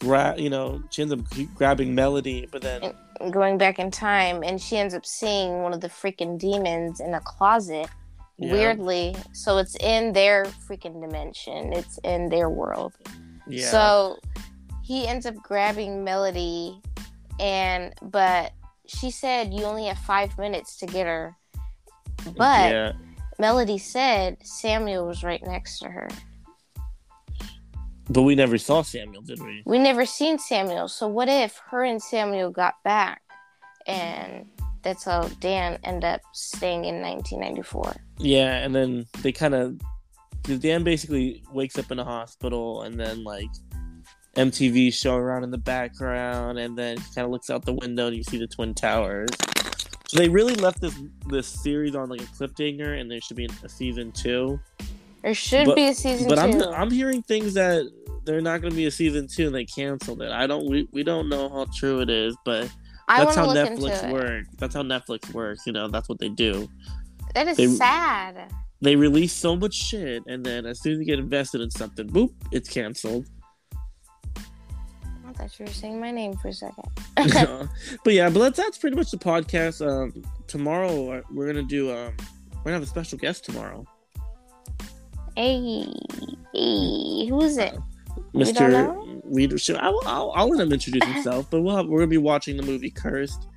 gra- 0.00 0.34
you 0.38 0.50
know, 0.50 0.82
she 0.90 1.02
ends 1.02 1.12
up 1.12 1.20
grabbing 1.54 1.94
Melody, 1.94 2.46
but 2.52 2.62
then 2.62 2.82
And- 3.20 3.32
going 3.32 3.56
back 3.56 3.78
in 3.78 3.90
time 3.90 4.42
and 4.44 4.60
she 4.60 4.76
ends 4.76 4.92
up 4.94 5.06
seeing 5.06 5.62
one 5.62 5.72
of 5.72 5.80
the 5.80 5.88
freaking 5.88 6.38
demons 6.38 7.00
in 7.00 7.14
a 7.14 7.20
closet 7.20 7.88
yeah, 8.38 8.52
weirdly 8.52 9.16
so 9.32 9.58
it's 9.58 9.76
in 9.76 10.12
their 10.12 10.44
freaking 10.44 11.00
dimension. 11.00 11.72
It's 11.72 11.98
in 11.98 12.28
their 12.28 12.50
world. 12.50 12.94
Yeah, 13.46 13.70
so 13.70 14.18
he 14.82 15.06
ends 15.06 15.26
up 15.26 15.36
grabbing 15.36 16.04
melody 16.04 16.80
and 17.40 17.94
but 18.02 18.52
she 18.86 19.10
said 19.10 19.52
you 19.52 19.64
only 19.64 19.86
have 19.86 19.98
five 19.98 20.36
minutes 20.38 20.76
to 20.78 20.86
get 20.86 21.06
her. 21.06 21.36
But 22.36 22.70
yeah, 22.70 22.92
melody 23.38 23.78
said 23.78 24.38
samuel 24.42 25.06
was 25.06 25.22
right 25.22 25.42
next 25.44 25.78
to 25.80 25.88
her. 25.88 26.08
But 28.08 28.22
we 28.22 28.36
never 28.36 28.56
saw 28.56 28.82
Samuel, 28.82 29.22
did 29.22 29.42
we? 29.42 29.62
we 29.66 29.78
never 29.78 30.06
seen 30.06 30.38
samuel. 30.38 30.86
So 30.88 31.08
what 31.08 31.28
if 31.28 31.60
her 31.70 31.82
and 31.82 32.00
samuel 32.00 32.50
got 32.50 32.74
back 32.84 33.20
and 33.86 34.46
that's 34.86 35.02
how 35.02 35.22
dan 35.40 35.78
ended 35.82 36.04
up 36.04 36.20
staying 36.32 36.84
in 36.84 37.00
1994 37.02 37.96
Yeah, 38.18 38.58
and 38.58 38.72
then 38.72 39.04
they 39.22 39.32
kind 39.32 39.54
of 39.54 39.80
because 40.42 40.60
Dan 40.60 40.84
basically 40.84 41.42
wakes 41.52 41.76
up 41.76 41.90
in 41.90 41.98
a 41.98 42.04
hospital, 42.04 42.82
and 42.82 42.98
then 43.00 43.24
like 43.24 43.50
MTV 44.36 44.94
show 44.94 45.16
around 45.16 45.42
in 45.42 45.50
the 45.50 45.58
background, 45.58 46.58
and 46.60 46.78
then 46.78 46.98
he 46.98 47.02
kind 47.14 47.24
of 47.24 47.32
looks 47.32 47.50
out 47.50 47.64
the 47.64 47.72
window 47.72 48.06
and 48.06 48.16
you 48.16 48.22
see 48.22 48.38
the 48.38 48.46
twin 48.46 48.72
towers. 48.72 49.28
So 50.06 50.18
they 50.18 50.28
really 50.28 50.54
left 50.54 50.80
this 50.80 50.94
this 51.28 51.48
series 51.48 51.96
on 51.96 52.08
like 52.08 52.20
a 52.20 52.26
cliffhanger, 52.26 53.00
and 53.00 53.10
there 53.10 53.20
should 53.20 53.36
be 53.36 53.48
a 53.64 53.68
season 53.68 54.12
two. 54.12 54.60
there 55.22 55.34
should 55.34 55.66
But- 55.66 55.74
be 55.74 55.88
a 55.88 55.94
season 55.94 56.28
But 56.28 56.36
two 56.36 56.62
I'm 56.62 56.74
I'm 56.82 56.90
hearing 56.92 57.22
things 57.22 57.54
that 57.54 57.90
they're 58.24 58.40
not 58.40 58.60
going 58.60 58.70
to 58.70 58.76
be 58.76 58.86
a 58.86 58.90
season 58.92 59.26
two, 59.26 59.46
and 59.46 59.54
they 59.54 59.64
canceled 59.64 60.22
it. 60.22 60.30
I 60.30 60.46
don't 60.46 60.70
we, 60.70 60.88
we 60.92 61.02
don't 61.02 61.28
know 61.28 61.48
how 61.48 61.66
true 61.74 62.00
it 62.00 62.10
is, 62.10 62.36
but 62.44 62.70
i 63.08 63.24
that's 63.24 63.36
how 63.36 63.46
Netflix 63.46 64.10
works. 64.10 64.48
That's 64.58 64.74
how 64.74 64.82
Netflix 64.82 65.32
works. 65.32 65.66
You 65.66 65.72
know, 65.72 65.88
that's 65.88 66.08
what 66.08 66.18
they 66.18 66.28
do. 66.28 66.68
that 67.34 67.48
is 67.48 67.56
They- 67.56 67.66
sad 67.66 68.52
they 68.82 68.94
release 68.94 69.32
so 69.32 69.56
much 69.56 69.74
shit, 69.74 70.22
and 70.26 70.44
then 70.44 70.66
as 70.66 70.80
soon 70.80 70.94
as 70.94 70.98
you 70.98 71.04
get 71.04 71.18
invested 71.18 71.60
in 71.62 71.70
something, 71.70 72.06
boop, 72.08 72.30
it's 72.52 72.68
canceled. 72.68 73.26
I 74.36 75.32
thought 75.32 75.58
you 75.58 75.64
were 75.66 75.72
saying 75.72 75.98
my 75.98 76.10
name 76.10 76.36
for 76.36 76.48
a 76.48 76.52
second. 76.52 76.84
but 78.04 78.12
yeah, 78.12 78.28
but 78.28 78.40
that's, 78.40 78.58
that's 78.58 78.78
pretty 78.78 78.96
much 78.96 79.10
the 79.10 79.16
podcast. 79.16 79.86
Um, 79.86 80.22
tomorrow 80.46 81.12
uh, 81.12 81.22
we're 81.32 81.46
gonna 81.46 81.62
do. 81.62 81.90
Um, 81.90 82.14
we're 82.58 82.72
gonna 82.72 82.74
have 82.74 82.82
a 82.82 82.86
special 82.86 83.16
guest 83.18 83.44
tomorrow, 83.44 83.86
hey, 85.36 85.86
hey, 86.52 87.26
who 87.28 87.40
is 87.42 87.58
it? 87.58 87.74
We 87.74 87.95
don't 88.32 88.40
Mister 88.40 88.68
know? 88.68 89.22
Reader. 89.24 89.56
I'll, 89.78 90.00
I'll, 90.06 90.32
I'll 90.34 90.48
let 90.48 90.60
him 90.66 90.72
introduce 90.72 91.04
himself. 91.04 91.48
but 91.50 91.62
we'll 91.62 91.76
have, 91.76 91.86
we're 91.86 92.00
gonna 92.00 92.08
be 92.08 92.18
watching 92.18 92.56
the 92.56 92.62
movie 92.62 92.90
Cursed. 92.90 93.48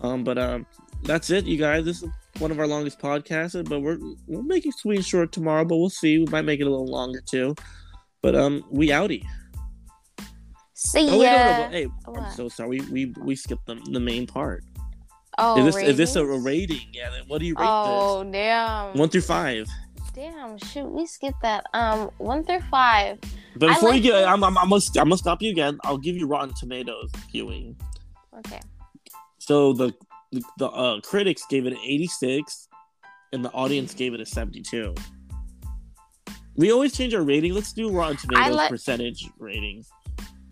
Um, 0.00 0.24
but 0.24 0.38
um, 0.38 0.66
that's 1.02 1.30
it, 1.30 1.44
you 1.44 1.56
guys. 1.56 1.84
This 1.84 2.02
is 2.02 2.10
one 2.38 2.50
of 2.50 2.60
our 2.60 2.66
longest 2.66 3.00
podcasts, 3.00 3.68
but 3.68 3.80
we're 3.80 3.98
we'll 4.26 4.42
make 4.42 4.66
it 4.66 4.74
sweet 4.74 4.96
and 4.96 5.04
short 5.04 5.32
tomorrow. 5.32 5.64
But 5.64 5.76
we'll 5.76 5.90
see. 5.90 6.18
We 6.18 6.26
might 6.26 6.44
make 6.44 6.60
it 6.60 6.66
a 6.66 6.70
little 6.70 6.86
longer 6.86 7.20
too. 7.20 7.54
But 8.22 8.34
um, 8.34 8.64
we 8.70 8.88
outie. 8.88 9.24
See 10.74 11.08
Oh 11.10 11.18
wait, 11.18 11.26
no, 11.26 11.32
no, 11.32 11.48
ya. 11.48 11.62
but, 11.62 11.72
hey, 11.72 11.88
I'm 12.06 12.30
so 12.32 12.48
sorry. 12.48 12.80
We 12.80 12.80
we, 12.90 13.14
we 13.22 13.36
skipped 13.36 13.66
the, 13.66 13.76
the 13.90 14.00
main 14.00 14.26
part. 14.26 14.62
oh, 15.38 15.58
is 15.58 15.74
this 15.74 15.88
is 15.88 15.96
this 15.96 16.16
a, 16.16 16.24
rating? 16.24 16.88
Yeah. 16.92 17.10
Then 17.10 17.22
what 17.26 17.40
do 17.40 17.46
you 17.46 17.54
rate 17.54 17.66
Oh 17.66 18.24
damn! 18.30 18.96
One 18.96 19.08
through 19.08 19.22
five. 19.22 19.68
Damn, 20.18 20.58
shoot, 20.58 20.90
we 20.90 21.06
skipped 21.06 21.40
that. 21.42 21.64
Um, 21.74 22.10
one 22.18 22.42
through 22.42 22.58
five. 22.72 23.20
But 23.54 23.68
before 23.68 23.90
like 23.90 24.02
you 24.02 24.10
get. 24.10 24.24
I'm, 24.26 24.42
I'm, 24.42 24.58
I'm, 24.58 24.68
gonna, 24.68 24.82
I'm 24.96 25.04
gonna 25.04 25.16
stop 25.16 25.40
you 25.40 25.52
again. 25.52 25.78
I'll 25.84 25.96
give 25.96 26.16
you 26.16 26.26
Rotten 26.26 26.52
Tomatoes 26.58 27.12
viewing. 27.30 27.76
Okay. 28.38 28.58
So 29.38 29.72
the 29.72 29.94
the, 30.32 30.42
the 30.58 30.66
uh, 30.66 31.00
critics 31.02 31.44
gave 31.48 31.66
it 31.66 31.72
an 31.72 31.78
86, 31.78 32.68
and 33.32 33.44
the 33.44 33.50
audience 33.52 33.94
gave 33.94 34.12
it 34.12 34.20
a 34.20 34.26
72. 34.26 34.92
We 36.56 36.72
always 36.72 36.96
change 36.96 37.14
our 37.14 37.22
rating. 37.22 37.54
Let's 37.54 37.72
do 37.72 37.88
Rotten 37.88 38.16
Tomatoes 38.16 38.56
like- 38.56 38.70
percentage 38.70 39.24
ratings. 39.38 39.88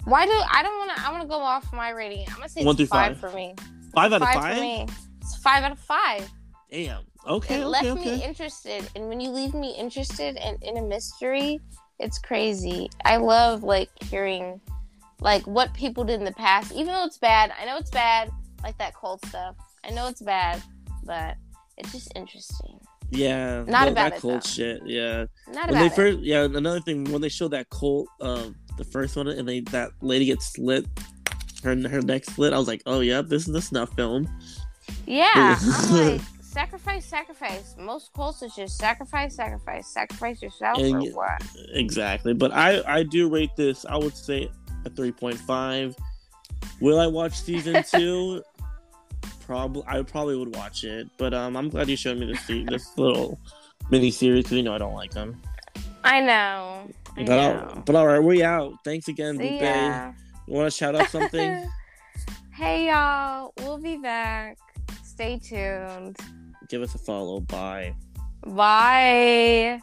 Why 0.04 0.26
do 0.26 0.32
I 0.32 0.62
don't 0.62 0.78
want 0.78 0.96
to? 0.96 1.04
I 1.04 1.10
want 1.10 1.22
to 1.22 1.28
go 1.28 1.40
off 1.40 1.72
my 1.72 1.90
rating. 1.90 2.24
I'm 2.28 2.36
gonna 2.36 2.48
say 2.48 2.64
One 2.64 2.76
through 2.76 2.86
five, 2.86 3.18
five. 3.18 3.32
for 3.32 3.36
me. 3.36 3.56
Five 3.92 4.12
out 4.12 4.22
of 4.22 4.28
five, 4.28 4.34
five. 4.36 4.54
for 4.54 4.60
me. 4.62 4.86
It's 5.20 5.36
five 5.38 5.64
out 5.64 5.72
of 5.72 5.80
five. 5.80 6.30
Damn. 6.70 7.02
Okay. 7.26 7.54
it 7.54 7.58
okay. 7.58 7.64
left 7.64 7.86
okay. 7.86 8.16
me 8.16 8.24
interested, 8.24 8.88
and 8.94 9.08
when 9.08 9.20
you 9.20 9.30
leave 9.30 9.54
me 9.54 9.74
interested 9.76 10.36
in, 10.36 10.58
in 10.62 10.76
a 10.76 10.82
mystery, 10.82 11.60
it's 11.98 12.18
crazy. 12.18 12.88
I 13.04 13.16
love 13.16 13.62
like 13.62 13.90
hearing 14.02 14.60
like 15.20 15.46
what 15.46 15.72
people 15.74 16.04
did 16.04 16.20
in 16.20 16.24
the 16.24 16.32
past, 16.32 16.72
even 16.72 16.88
though 16.88 17.04
it's 17.04 17.18
bad. 17.18 17.52
I 17.60 17.64
know 17.64 17.76
it's 17.76 17.90
bad, 17.90 18.30
like 18.62 18.76
that 18.78 18.94
cold 18.94 19.24
stuff. 19.26 19.56
I 19.84 19.90
know 19.90 20.08
it's 20.08 20.22
bad, 20.22 20.62
but 21.04 21.36
it's 21.78 21.92
just 21.92 22.12
interesting. 22.14 22.78
yeah. 23.10 23.64
Not 23.66 23.66
that, 23.66 23.88
about 23.88 23.94
that 23.94 24.12
it, 24.14 24.20
cult 24.20 24.44
though. 24.44 24.48
shit. 24.48 24.82
Yeah. 24.84 25.26
Not 25.48 25.68
when 25.68 25.70
about 25.70 25.80
they 25.80 25.86
it. 25.86 25.92
first, 25.94 26.18
yeah. 26.20 26.44
Another 26.44 26.80
thing 26.80 27.04
when 27.10 27.22
they 27.22 27.28
show 27.28 27.48
that 27.48 27.70
cult, 27.70 28.08
um, 28.20 28.54
the 28.76 28.84
first 28.84 29.16
one, 29.16 29.28
and 29.28 29.48
they 29.48 29.60
that 29.60 29.90
lady 30.00 30.26
gets 30.26 30.52
slit, 30.54 30.86
her 31.62 31.76
her 31.88 32.02
neck 32.02 32.24
slit. 32.24 32.52
I 32.52 32.58
was 32.58 32.68
like, 32.68 32.82
oh 32.86 33.00
yeah, 33.00 33.22
this 33.22 33.48
is 33.48 33.54
a 33.54 33.62
snuff 33.62 33.94
film. 33.94 34.28
Yeah, 35.06 35.56
I'm 35.60 35.90
like 35.92 36.20
sacrifice, 36.56 37.04
sacrifice. 37.04 37.74
Most 37.78 38.14
cults 38.14 38.40
is 38.40 38.54
just 38.54 38.78
sacrifice, 38.78 39.36
sacrifice, 39.36 39.86
sacrifice 39.88 40.40
yourself 40.40 40.78
And 40.78 41.06
or 41.06 41.10
what? 41.10 41.42
Exactly. 41.74 42.32
But 42.32 42.50
I 42.52 42.82
I 42.86 43.02
do 43.02 43.28
rate 43.28 43.54
this. 43.56 43.84
I 43.84 43.96
would 43.96 44.16
say 44.16 44.50
a 44.86 44.90
three 44.90 45.12
point 45.12 45.36
five. 45.38 45.94
Will 46.80 46.98
I 46.98 47.08
watch 47.08 47.38
season 47.38 47.84
two? 47.90 48.42
Probably. 49.44 49.82
I 49.86 50.00
probably 50.02 50.36
would 50.36 50.56
watch 50.56 50.82
it. 50.84 51.08
But 51.18 51.34
um, 51.34 51.58
I'm 51.58 51.68
glad 51.68 51.90
you 51.90 51.96
showed 51.96 52.16
me 52.18 52.32
this 52.32 52.46
this 52.46 52.96
little 52.96 53.38
mini 53.90 54.10
series 54.10 54.44
because 54.44 54.56
you 54.56 54.62
know 54.62 54.74
I 54.74 54.78
don't 54.78 54.94
like 54.94 55.10
them. 55.10 55.40
I 56.04 56.20
know. 56.20 56.88
I 57.18 57.24
But 57.24 57.26
know. 57.26 57.82
but 57.84 57.96
all 57.96 58.06
right, 58.06 58.22
we 58.22 58.42
out. 58.42 58.72
Thanks 58.82 59.08
again, 59.08 59.36
See 59.36 59.58
Bupé. 59.60 60.14
You 60.46 60.54
want 60.54 60.72
to 60.72 60.76
shout 60.76 60.94
out 60.94 61.10
something? 61.10 61.68
hey 62.54 62.88
y'all, 62.88 63.52
we'll 63.58 63.78
be 63.78 63.98
back. 63.98 64.56
Stay 65.04 65.38
tuned. 65.38 66.16
Give 66.68 66.82
us 66.82 66.94
a 66.94 66.98
follow. 66.98 67.40
Bye. 67.40 67.94
Bye. 68.44 69.80